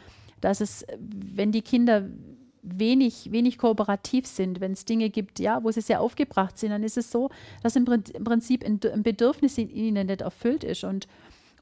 dass 0.43 0.61
es, 0.61 0.85
wenn 0.99 1.51
die 1.51 1.63
Kinder 1.63 2.07
wenig, 2.61 3.33
wenig 3.33 3.57
kooperativ 3.57 4.27
sind, 4.27 4.61
wenn 4.61 4.73
es 4.73 4.85
Dinge 4.85 5.09
gibt, 5.09 5.39
ja, 5.39 5.65
wo 5.65 5.71
sie 5.71 5.81
sehr 5.81 6.03
aufgebracht 6.03 6.59
sind, 6.59 6.73
dann 6.73 6.83
ist 6.83 6.99
es 6.99 7.11
so, 7.11 7.31
dass 7.63 7.75
im 7.75 7.87
Prinzip 7.87 8.63
ein 8.67 9.03
Bedürfnis 9.03 9.57
in 9.57 9.71
ihnen 9.71 10.09
nicht 10.09 10.21
erfüllt 10.21 10.63
ist. 10.63 10.85
Und 10.85 11.09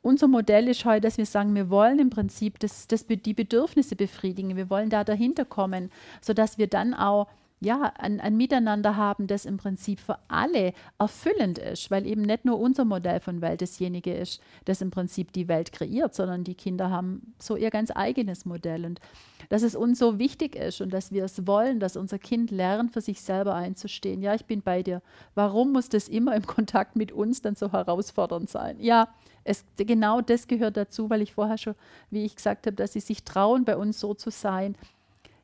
unser 0.03 0.29
Modell 0.29 0.69
ist 0.69 0.85
heute, 0.85 1.03
dass 1.03 1.19
wir 1.19 1.27
sagen, 1.27 1.55
wir 1.55 1.71
wollen 1.71 1.99
im 1.99 2.11
Prinzip 2.11 2.59
das, 2.61 2.87
das, 2.87 3.07
die 3.07 3.35
Bedürfnisse 3.35 3.97
befriedigen. 3.97 4.57
Wir 4.57 4.71
wollen 4.71 4.91
da 4.91 5.05
dahinter 5.05 5.45
kommen, 5.45 5.91
sodass 6.21 6.59
wir 6.59 6.67
dann 6.67 6.95
auch 6.95 7.29
ja, 7.61 7.92
ein, 7.99 8.21
ein, 8.21 8.37
Miteinander 8.37 8.97
haben, 8.97 9.27
das 9.27 9.44
im 9.44 9.57
Prinzip 9.57 9.99
für 9.99 10.18
alle 10.29 10.73
erfüllend 10.99 11.59
ist, 11.59 11.90
weil 11.90 12.07
eben 12.07 12.23
nicht 12.23 12.44
nur 12.44 12.59
unser 12.61 12.85
Modell 12.85 13.21
von 13.21 13.40
Welt 13.40 13.62
dasjenige 13.62 14.14
ist, 14.14 14.40
das 14.64 14.81
im 14.81 14.90
Prinzip 14.90 15.33
die 15.33 15.49
Welt 15.49 15.73
kreiert, 15.73 16.14
sondern 16.14 16.44
die 16.44 16.55
Kinder 16.55 16.90
haben 16.90 17.35
so 17.38 17.57
ihr 17.57 17.71
ganz 17.71 17.90
eigenes 17.94 18.44
Modell 18.44 18.85
und 18.85 19.01
dass 19.49 19.62
es 19.62 19.75
uns 19.75 19.99
so 19.99 20.18
wichtig 20.18 20.55
ist 20.55 20.81
und 20.81 20.92
dass 20.92 21.11
wir 21.11 21.25
es 21.25 21.47
wollen, 21.47 21.81
dass 21.81 21.97
unser 21.97 22.18
Kind 22.18 22.51
lernt, 22.51 22.92
für 22.92 23.01
sich 23.01 23.23
selber 23.23 23.55
einzustehen. 23.55 24.23
Ja, 24.23 24.35
ich 24.35 24.44
bin 24.44 24.62
bei 24.62 24.83
dir. 24.83 25.03
Warum 25.35 25.73
muss 25.73 25.88
das 25.88 26.09
immer 26.09 26.37
im 26.37 26.47
Kontakt 26.47 26.97
mit 26.97 27.12
uns 27.12 27.42
dann 27.42 27.55
so 27.55 27.73
herausfordernd 27.73 28.51
sein? 28.51 28.77
Ja, 28.79 29.09
es, 29.44 29.64
genau 29.77 30.21
das 30.21 30.47
gehört 30.47 30.77
dazu, 30.77 31.09
weil 31.11 31.23
ich 31.23 31.33
vorher 31.33 31.59
schon, 31.59 31.75
wie 32.11 32.25
ich 32.25 32.37
gesagt 32.37 32.66
habe, 32.66 32.77
dass 32.77 32.92
sie 32.92 33.01
sich 33.01 33.25
trauen, 33.25 33.64
bei 33.64 33.77
uns 33.77 33.99
so 33.99 34.14
zu 34.14 34.31
sein, 34.31 34.77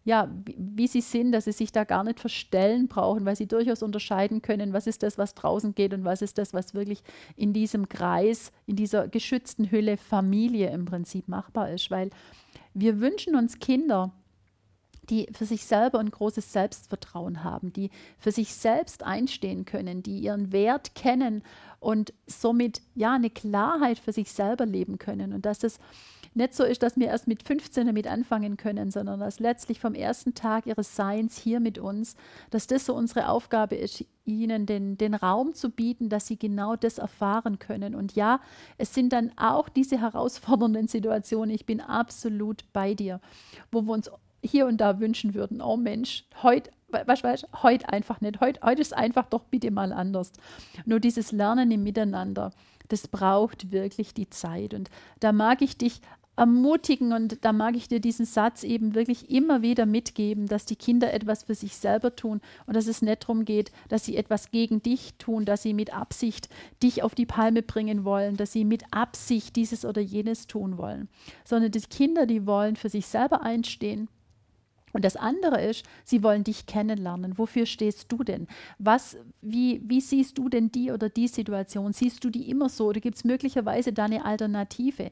ja, 0.05 0.31
wie, 0.45 0.57
wie, 0.59 0.87
sie 0.87 1.01
sind, 1.01 1.33
dass 1.33 1.45
sie 1.45 1.53
sich 1.53 1.73
da 1.73 1.85
gar 1.85 2.05
nicht 2.05 2.21
verstellen 2.21 2.89
brauchen, 2.89 3.25
weil 3.25 3.37
sie 3.37 3.47
durchaus 3.47 3.83
unterscheiden 3.83 4.43
können, 4.43 4.75
was 4.75 4.87
ist 4.87 5.03
das, 5.03 5.17
was 5.17 5.35
draußen 5.35 5.75
geht 5.75 5.95
und 5.95 6.05
was 6.05 6.21
ist 6.21 6.37
das, 6.37 6.53
was 6.53 6.75
wirklich 6.75 7.03
in 7.37 7.55
diesem 7.55 7.89
Kreis, 7.89 8.53
in 8.67 8.77
dieser 8.77 9.09
geschützten 9.09 9.71
Hülle 9.71 9.97
Familie 9.97 10.71
im 10.71 10.85
Prinzip 10.85 11.27
machbar 11.27 11.71
ist. 11.71 11.91
Weil 11.91 12.11
wir 12.75 13.01
wünschen 13.01 13.35
uns 13.35 13.59
Kinder, 13.59 14.13
die 15.09 15.29
für 15.33 15.47
sich 15.47 15.65
selber 15.65 16.01
ein 16.01 16.11
großes 16.11 16.53
Selbstvertrauen 16.53 17.43
haben, 17.43 17.73
die 17.73 17.91
für 18.19 18.33
sich 18.33 18.55
selbst 18.55 19.03
einstehen 19.03 19.65
können, 19.65 20.03
die 20.03 20.19
ihren 20.19 20.53
Wert 20.53 20.95
kennen 20.95 21.43
und 21.81 22.13
somit 22.27 22.83
ja 22.95 23.15
eine 23.15 23.31
Klarheit 23.31 23.99
für 23.99 24.13
sich 24.13 24.33
selber 24.33 24.67
leben 24.67 24.99
können 24.99 25.33
und 25.33 25.47
dass 25.47 25.63
es 25.63 25.79
nicht 26.35 26.55
so 26.55 26.65
ist, 26.65 26.83
dass 26.83 26.97
wir 26.97 27.07
erst 27.07 27.29
mit 27.29 27.43
15 27.43 27.87
damit 27.87 28.07
anfangen 28.07 28.57
können, 28.57 28.91
sondern 28.91 29.21
dass 29.21 29.41
letztlich 29.41 29.81
vom 29.81 29.95
ersten 29.95 30.35
Tag 30.35 30.67
ihres 30.67 30.97
Seins 30.97 31.39
hier 31.39 31.61
mit 31.61 31.79
uns, 31.79 32.17
dass 32.51 32.67
das 32.67 32.87
so 32.87 32.95
unsere 32.95 33.29
Aufgabe 33.29 33.77
ist, 33.77 34.05
ihnen 34.25 34.67
den, 34.67 34.97
den 34.97 35.15
Raum 35.15 35.55
zu 35.55 35.71
bieten, 35.71 36.09
dass 36.09 36.27
sie 36.27 36.39
genau 36.39 36.77
das 36.77 36.99
erfahren 36.99 37.59
können. 37.59 37.95
Und 37.95 38.15
ja, 38.15 38.41
es 38.79 38.95
sind 38.95 39.13
dann 39.13 39.33
auch 39.37 39.69
diese 39.69 40.01
herausfordernden 40.01 40.89
Situationen, 40.89 41.55
ich 41.55 41.67
bin 41.67 41.81
absolut 41.81 42.65
bei 42.73 42.95
dir, 42.95 43.21
wo 43.71 43.83
wir 43.83 43.93
uns 43.93 44.11
hier 44.43 44.67
und 44.67 44.79
da 44.79 45.01
wünschen 45.01 45.35
würden, 45.35 45.63
oh 45.63 45.77
Mensch, 45.77 46.25
heute 46.43 46.71
was 47.07 47.25
weiß 47.25 47.47
heute 47.63 47.89
einfach 47.89 48.21
nicht. 48.21 48.41
Heute, 48.41 48.61
heute 48.63 48.81
ist 48.81 48.97
einfach 48.97 49.27
doch 49.27 49.45
bitte 49.45 49.73
mal 49.73 49.93
anders. 49.93 50.33
Nur 50.85 51.01
dieses 51.01 51.33
Lernen 51.33 51.73
im 51.73 51.83
Miteinander, 51.83 52.53
das 52.89 53.09
braucht 53.09 53.73
wirklich 53.73 54.15
die 54.15 54.31
Zeit. 54.31 54.75
Und 54.75 54.91
da 55.21 55.33
mag 55.33 55.63
ich 55.63 55.77
dich 55.77 56.01
ermutigen 56.37 57.13
und 57.13 57.45
da 57.45 57.53
mag 57.53 57.77
ich 57.77 57.89
dir 57.89 58.01
diesen 58.01 58.27
Satz 58.27 58.65
eben 58.65 58.95
wirklich 58.95 59.31
immer 59.31 59.63
wieder 59.63 59.87
mitgeben, 59.87 60.47
dass 60.47 60.65
die 60.65 60.77
Kinder 60.77 61.13
etwas 61.13 61.45
für 61.45 61.55
sich 61.55 61.77
selber 61.77 62.17
tun 62.17 62.41
und 62.67 62.75
dass 62.75 62.87
es 62.87 63.03
nicht 63.03 63.23
darum 63.23 63.45
geht, 63.45 63.71
dass 63.89 64.05
sie 64.05 64.17
etwas 64.17 64.51
gegen 64.51 64.83
dich 64.83 65.15
tun, 65.19 65.45
dass 65.45 65.63
sie 65.63 65.75
mit 65.75 65.95
Absicht 65.95 66.49
dich 66.83 67.03
auf 67.03 67.15
die 67.15 67.27
Palme 67.27 67.63
bringen 67.63 68.05
wollen, 68.05 68.37
dass 68.37 68.53
sie 68.53 68.65
mit 68.65 68.85
Absicht 68.91 69.57
dieses 69.57 69.85
oder 69.85 70.01
jenes 70.01 70.47
tun 70.47 70.79
wollen, 70.79 71.09
sondern 71.45 71.71
die 71.71 71.81
Kinder, 71.81 72.27
die 72.27 72.47
wollen 72.47 72.77
für 72.77 72.89
sich 72.89 73.07
selber 73.07 73.43
einstehen 73.43 74.09
und 74.95 75.05
das 75.05 75.17
andere 75.17 75.61
ist, 75.61 75.85
sie 76.05 76.23
wollen 76.23 76.45
dich 76.45 76.67
kennenlernen. 76.67 77.37
Wofür 77.37 77.67
stehst 77.67 78.13
du 78.13 78.23
denn? 78.23 78.47
Was, 78.79 79.17
wie, 79.43 79.83
wie 79.85 80.01
siehst 80.01 80.39
du 80.39 80.49
denn 80.49 80.71
die 80.71 80.93
oder 80.93 81.09
die 81.09 81.27
Situation? 81.27 81.93
Siehst 81.93 82.23
du 82.23 82.31
die 82.31 82.49
immer 82.49 82.69
so 82.69 82.87
oder 82.87 83.01
gibt 83.01 83.17
es 83.17 83.25
möglicherweise 83.25 83.93
da 83.93 84.05
eine 84.05 84.25
Alternative? 84.25 85.11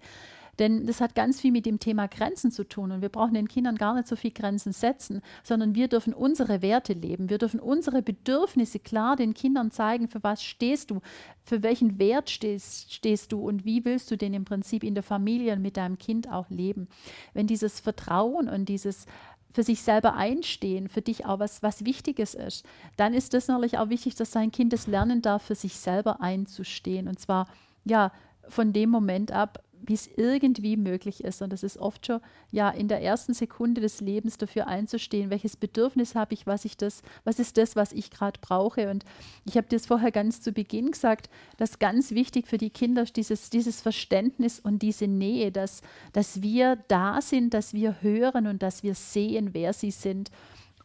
Denn 0.59 0.87
das 0.87 1.01
hat 1.01 1.15
ganz 1.15 1.41
viel 1.41 1.51
mit 1.51 1.65
dem 1.65 1.79
Thema 1.79 2.09
Grenzen 2.09 2.51
zu 2.51 2.65
tun. 2.65 2.93
Und 2.93 3.01
wir 3.01 3.09
brauchen 3.09 3.33
den 3.33 3.49
Kindern 3.49 3.77
gar 3.77 3.95
nicht 3.95 4.07
so 4.07 4.17
viel 4.17 4.33
Grenzen 4.33 4.73
setzen, 4.73 5.23
sondern 5.43 5.75
wir 5.75 5.89
dürfen 5.89 6.13
unsere 6.13 6.61
Werte 6.61 6.93
leben. 6.93 7.31
Wir 7.31 7.39
dürfen 7.39 7.59
unsere 7.59 8.03
Bedürfnisse 8.03 8.79
klar 8.79 9.17
den 9.17 9.33
Kindern 9.33 9.71
zeigen, 9.71 10.09
für 10.09 10.23
was 10.23 10.43
stehst 10.43 10.91
du, 10.91 11.01
für 11.43 11.63
welchen 11.63 11.99
Wert 11.99 12.29
stehst, 12.29 12.93
stehst 12.93 13.33
du 13.33 13.41
und 13.41 13.65
wie 13.65 13.85
willst 13.87 14.11
du 14.11 14.17
den 14.17 14.35
im 14.35 14.45
Prinzip 14.45 14.85
in 14.85 14.95
der 14.95 15.03
Familie 15.03 15.57
mit 15.57 15.79
deinem 15.79 15.97
Kind 15.97 16.31
auch 16.31 16.51
leben. 16.51 16.87
Wenn 17.33 17.47
dieses 17.47 17.81
Vertrauen 17.81 18.49
und 18.49 18.69
dieses 18.69 19.07
für 19.55 19.63
sich 19.63 19.83
selber 19.83 20.15
einstehen, 20.15 20.89
für 20.89 21.03
dich 21.03 21.27
auch 21.27 21.39
was, 21.39 21.63
was 21.63 21.85
Wichtiges 21.85 22.35
ist, 22.35 22.65
dann 22.97 23.15
ist 23.15 23.35
es 23.35 23.49
natürlich 23.49 23.79
auch 23.79 23.91
wichtig, 23.91 24.15
dass 24.15 24.33
sein 24.33 24.51
Kind 24.51 24.73
es 24.73 24.87
lernen 24.87 25.23
darf, 25.23 25.43
für 25.43 25.55
sich 25.55 25.77
selber 25.77 26.21
einzustehen. 26.21 27.09
Und 27.09 27.21
zwar, 27.21 27.49
ja, 27.85 28.13
von 28.49 28.73
dem 28.73 28.91
Moment 28.91 29.31
ab, 29.31 29.63
wie 29.85 29.95
es 29.95 30.09
irgendwie 30.17 30.77
möglich 30.77 31.23
ist. 31.25 31.43
Und 31.43 31.53
das 31.53 31.63
ist 31.63 31.79
oft 31.79 32.07
schon 32.07 32.21
ja 32.51 32.71
in 32.71 32.89
der 32.89 33.03
ersten 33.03 33.35
Sekunde 33.35 33.81
des 33.81 34.01
Lebens 34.01 34.39
dafür 34.39 34.67
einzustehen, 34.69 35.31
welches 35.31 35.57
Bedürfnis 35.57 36.15
habe 36.15 36.35
ich, 36.35 36.47
was 36.47 36.65
ich 36.65 36.77
das, 36.77 37.03
was 37.25 37.39
ist 37.39 37.57
das, 37.59 37.77
was 37.77 37.93
ich 37.93 38.11
gerade 38.11 38.39
brauche. 38.41 38.91
Und 38.91 39.05
ich 39.45 39.57
habe 39.57 39.67
das 39.69 39.87
vorher 39.87 40.13
ganz 40.13 40.41
zu 40.41 40.53
Beginn 40.53 40.91
gesagt, 40.93 41.29
dass 41.57 41.79
ganz 41.79 42.13
wichtig 42.13 42.47
für 42.47 42.59
die 42.59 42.71
Kinder 42.71 43.05
dieses, 43.05 43.51
dieses 43.51 43.81
Verständnis 43.81 44.61
und 44.61 44.83
diese 44.83 45.07
Nähe, 45.07 45.53
dass, 45.53 45.83
dass 46.13 46.43
wir 46.43 46.77
da 46.89 47.21
sind, 47.21 47.55
dass 47.55 47.75
wir 47.75 48.03
hören 48.03 48.47
und 48.47 48.63
dass 48.63 48.83
wir 48.83 48.95
sehen, 48.95 49.51
wer 49.53 49.73
sie 49.73 49.91
sind 49.91 50.31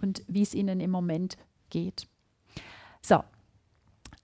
und 0.01 0.23
wie 0.27 0.41
es 0.41 0.53
ihnen 0.53 0.79
im 0.79 0.91
Moment 0.91 1.37
geht. 1.69 2.07
So, 3.01 3.23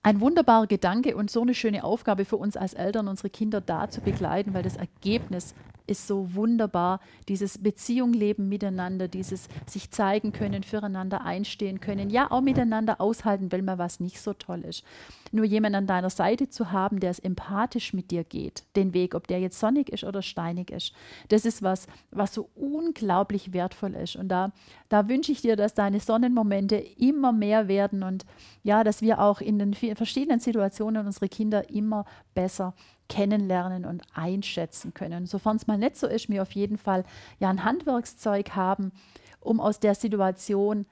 ein 0.04 0.20
wunderbarer 0.20 0.66
Gedanke 0.66 1.16
und 1.16 1.30
so 1.30 1.40
eine 1.40 1.54
schöne 1.54 1.82
Aufgabe 1.82 2.26
für 2.26 2.36
uns 2.36 2.58
als 2.58 2.74
Eltern, 2.74 3.08
unsere 3.08 3.30
Kinder 3.30 3.62
da 3.62 3.88
zu 3.88 4.02
begleiten, 4.02 4.52
weil 4.52 4.62
das 4.62 4.76
Ergebnis 4.76 5.54
ist 5.86 6.06
so 6.06 6.34
wunderbar, 6.34 7.00
dieses 7.28 7.58
Beziehungleben 7.58 8.48
miteinander, 8.48 9.08
dieses 9.08 9.48
sich 9.66 9.90
zeigen 9.90 10.32
können, 10.32 10.62
füreinander 10.62 11.24
einstehen 11.24 11.80
können, 11.80 12.10
ja 12.10 12.30
auch 12.30 12.40
miteinander 12.40 13.00
aushalten, 13.00 13.52
wenn 13.52 13.64
mal 13.64 13.78
was 13.78 14.00
nicht 14.00 14.20
so 14.20 14.32
toll 14.32 14.60
ist. 14.60 14.84
Nur 15.32 15.44
jemand 15.44 15.74
an 15.74 15.86
deiner 15.86 16.10
Seite 16.10 16.48
zu 16.48 16.70
haben, 16.70 17.00
der 17.00 17.10
es 17.10 17.18
empathisch 17.18 17.92
mit 17.92 18.10
dir 18.10 18.24
geht, 18.24 18.64
den 18.76 18.94
Weg, 18.94 19.14
ob 19.14 19.26
der 19.26 19.40
jetzt 19.40 19.58
sonnig 19.58 19.90
ist 19.90 20.04
oder 20.04 20.22
steinig 20.22 20.70
ist, 20.70 20.92
das 21.28 21.44
ist 21.44 21.62
was, 21.62 21.86
was 22.10 22.32
so 22.32 22.48
unglaublich 22.54 23.52
wertvoll 23.52 23.94
ist. 23.94 24.16
Und 24.16 24.28
da, 24.28 24.52
da 24.88 25.08
wünsche 25.08 25.32
ich 25.32 25.42
dir, 25.42 25.56
dass 25.56 25.74
deine 25.74 26.00
Sonnenmomente 26.00 26.76
immer 26.76 27.32
mehr 27.32 27.68
werden 27.68 28.02
und 28.02 28.24
ja, 28.62 28.84
dass 28.84 29.02
wir 29.02 29.20
auch 29.20 29.40
in 29.40 29.58
den 29.58 29.74
verschiedenen 29.74 30.40
Situationen 30.40 31.06
unsere 31.06 31.28
Kinder 31.28 31.68
immer 31.68 32.06
besser 32.34 32.74
kennenlernen 33.14 33.84
und 33.84 34.02
einschätzen 34.12 34.92
können. 34.92 35.26
Sofern 35.26 35.54
es 35.56 35.68
mal 35.68 35.78
nicht 35.78 35.96
so 35.96 36.08
ist, 36.08 36.28
mir 36.28 36.42
auf 36.42 36.50
jeden 36.50 36.78
Fall 36.78 37.04
ja 37.38 37.48
ein 37.48 37.62
Handwerkszeug 37.62 38.50
haben, 38.56 38.90
um 39.38 39.60
aus 39.60 39.78
der 39.78 39.94
Situation 39.94 40.84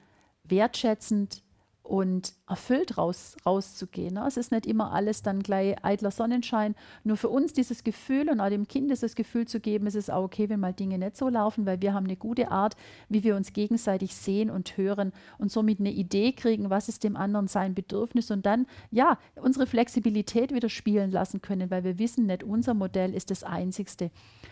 wertschätzend 0.45 1.43
und 1.83 2.33
erfüllt 2.47 2.97
raus, 2.97 3.35
rauszugehen. 3.45 4.13
Ne? 4.13 4.23
Es 4.25 4.37
ist 4.37 4.53
nicht 4.53 4.65
immer 4.65 4.93
alles 4.93 5.21
dann 5.21 5.43
gleich 5.43 5.75
eitler 5.83 6.11
Sonnenschein. 6.11 6.75
Nur 7.03 7.17
für 7.17 7.27
uns 7.27 7.51
dieses 7.51 7.83
Gefühl 7.83 8.29
und 8.29 8.39
auch 8.39 8.49
dem 8.49 8.69
Kind 8.69 8.89
dieses 8.89 9.15
Gefühl 9.15 9.47
zu 9.47 9.59
geben, 9.59 9.85
es 9.85 9.95
ist 9.95 10.09
auch 10.09 10.23
okay, 10.23 10.47
wenn 10.47 10.61
mal 10.61 10.73
Dinge 10.73 10.97
nicht 10.97 11.17
so 11.17 11.27
laufen, 11.27 11.65
weil 11.65 11.81
wir 11.81 11.93
haben 11.93 12.05
eine 12.05 12.15
gute 12.15 12.51
Art, 12.51 12.77
wie 13.09 13.25
wir 13.25 13.35
uns 13.35 13.51
gegenseitig 13.51 14.15
sehen 14.15 14.49
und 14.49 14.77
hören 14.77 15.11
und 15.37 15.51
somit 15.51 15.81
eine 15.81 15.91
Idee 15.91 16.31
kriegen, 16.31 16.69
was 16.69 16.87
ist 16.87 17.03
dem 17.03 17.17
anderen 17.17 17.49
sein 17.49 17.75
Bedürfnis 17.75 18.31
und 18.31 18.45
dann, 18.45 18.65
ja, 18.89 19.19
unsere 19.35 19.67
Flexibilität 19.67 20.53
wieder 20.53 20.69
spielen 20.69 21.11
lassen 21.11 21.41
können, 21.41 21.69
weil 21.69 21.83
wir 21.83 21.99
wissen, 21.99 22.27
nicht 22.27 22.43
unser 22.43 22.73
Modell 22.73 23.13
ist 23.13 23.29
das 23.29 23.43
einzigste 23.43 24.09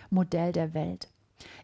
Modell 0.10 0.52
der 0.52 0.74
Welt. 0.74 1.08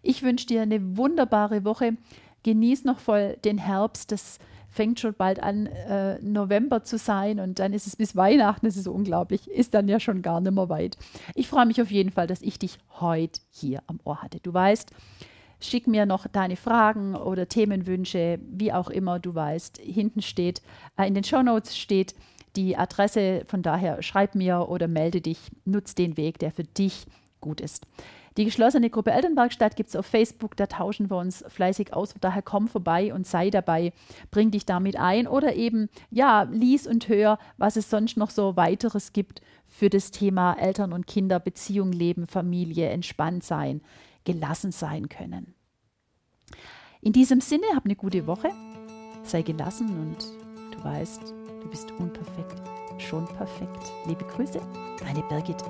Ich 0.02 0.24
wünsche 0.24 0.48
dir 0.48 0.62
eine 0.62 0.98
wunderbare 0.98 1.66
Woche. 1.66 1.98
Genieß 2.44 2.86
noch 2.86 3.00
voll 3.00 3.38
den 3.44 3.58
Herbst. 3.58 4.12
Das 4.12 4.40
fängt 4.78 5.00
schon 5.00 5.16
bald 5.16 5.42
an, 5.42 5.66
äh, 5.66 6.20
November 6.22 6.84
zu 6.84 7.00
sein 7.00 7.40
und 7.40 7.58
dann 7.58 7.74
ist 7.74 7.88
es 7.88 7.96
bis 7.96 8.16
Weihnachten, 8.16 8.68
das 8.68 8.78
ist 8.78 8.88
unglaublich, 8.88 9.50
ist 9.50 9.74
dann 9.74 9.88
ja 9.88 10.00
schon 10.00 10.22
gar 10.22 10.40
nicht 10.40 10.54
mehr 10.54 10.70
weit. 10.70 10.98
Ich 11.34 11.48
freue 11.48 11.66
mich 11.66 11.82
auf 11.82 11.90
jeden 11.90 12.12
Fall, 12.12 12.28
dass 12.28 12.44
ich 12.44 12.60
dich 12.60 12.78
heute 13.00 13.42
hier 13.50 13.82
am 13.88 14.00
Ohr 14.04 14.22
hatte. 14.22 14.40
Du 14.40 14.54
weißt, 14.54 14.92
schick 15.60 15.88
mir 15.88 16.06
noch 16.06 16.28
deine 16.28 16.56
Fragen 16.56 17.16
oder 17.16 17.50
Themenwünsche, 17.50 18.40
wie 18.48 18.72
auch 18.72 18.92
immer 18.92 19.18
du 19.18 19.34
weißt. 19.34 19.80
Hinten 19.80 20.22
steht, 20.22 20.62
äh, 20.96 21.08
in 21.08 21.16
den 21.16 21.24
Show 21.24 21.42
Notes 21.42 21.76
steht 21.76 22.14
die 22.56 22.78
Adresse, 22.78 23.46
von 23.48 23.64
daher 23.64 24.04
schreib 24.04 24.36
mir 24.36 24.70
oder 24.70 24.88
melde 24.88 25.22
dich, 25.22 25.40
nutz 25.66 25.96
den 25.96 26.18
Weg, 26.18 26.38
der 26.38 26.52
für 26.52 26.64
dich 26.64 27.08
gut 27.42 27.62
ist. 27.62 27.86
Die 28.38 28.46
geschlossene 28.46 28.92
Gruppe 28.92 29.12
Elternwerkstatt 29.12 29.76
gibt 29.76 29.90
es 29.90 29.96
auf 29.96 30.06
Facebook, 30.06 30.56
da 30.56 30.68
tauschen 30.68 31.10
wir 31.10 31.18
uns 31.18 31.44
fleißig 31.48 31.94
aus. 31.94 32.14
Daher 32.22 32.44
komm 32.44 32.68
vorbei 32.68 33.12
und 33.12 33.26
sei 33.26 33.50
dabei, 33.50 33.94
bring 34.30 34.52
dich 34.52 34.66
damit 34.66 34.96
ein 34.96 35.28
oder 35.28 35.56
eben, 35.56 35.90
ja, 36.12 36.44
lies 36.44 36.86
und 36.86 37.10
hör, 37.10 37.40
was 37.58 37.78
es 37.78 37.90
sonst 37.90 38.16
noch 38.16 38.30
so 38.30 38.56
weiteres 38.56 39.12
gibt 39.12 39.42
für 39.68 39.90
das 39.90 40.12
Thema 40.12 40.54
Eltern 40.54 40.94
und 40.94 41.08
Kinder, 41.08 41.40
Beziehung, 41.40 41.92
Leben, 41.92 42.28
Familie, 42.28 42.90
entspannt 42.90 43.44
sein, 43.44 43.82
gelassen 44.24 44.72
sein 44.72 45.10
können. 45.10 45.56
In 47.02 47.14
diesem 47.14 47.42
Sinne, 47.42 47.66
hab 47.76 47.86
eine 47.86 47.96
gute 47.96 48.28
Woche, 48.28 48.50
sei 49.24 49.42
gelassen 49.42 49.88
und 50.00 50.76
du 50.76 50.84
weißt, 50.84 51.34
du 51.62 51.70
bist 51.70 51.92
unperfekt, 51.94 52.62
schon 53.00 53.26
perfekt. 53.26 53.92
Liebe 54.06 54.26
Grüße, 54.26 54.62
deine 55.00 55.24
Birgit. 55.24 55.64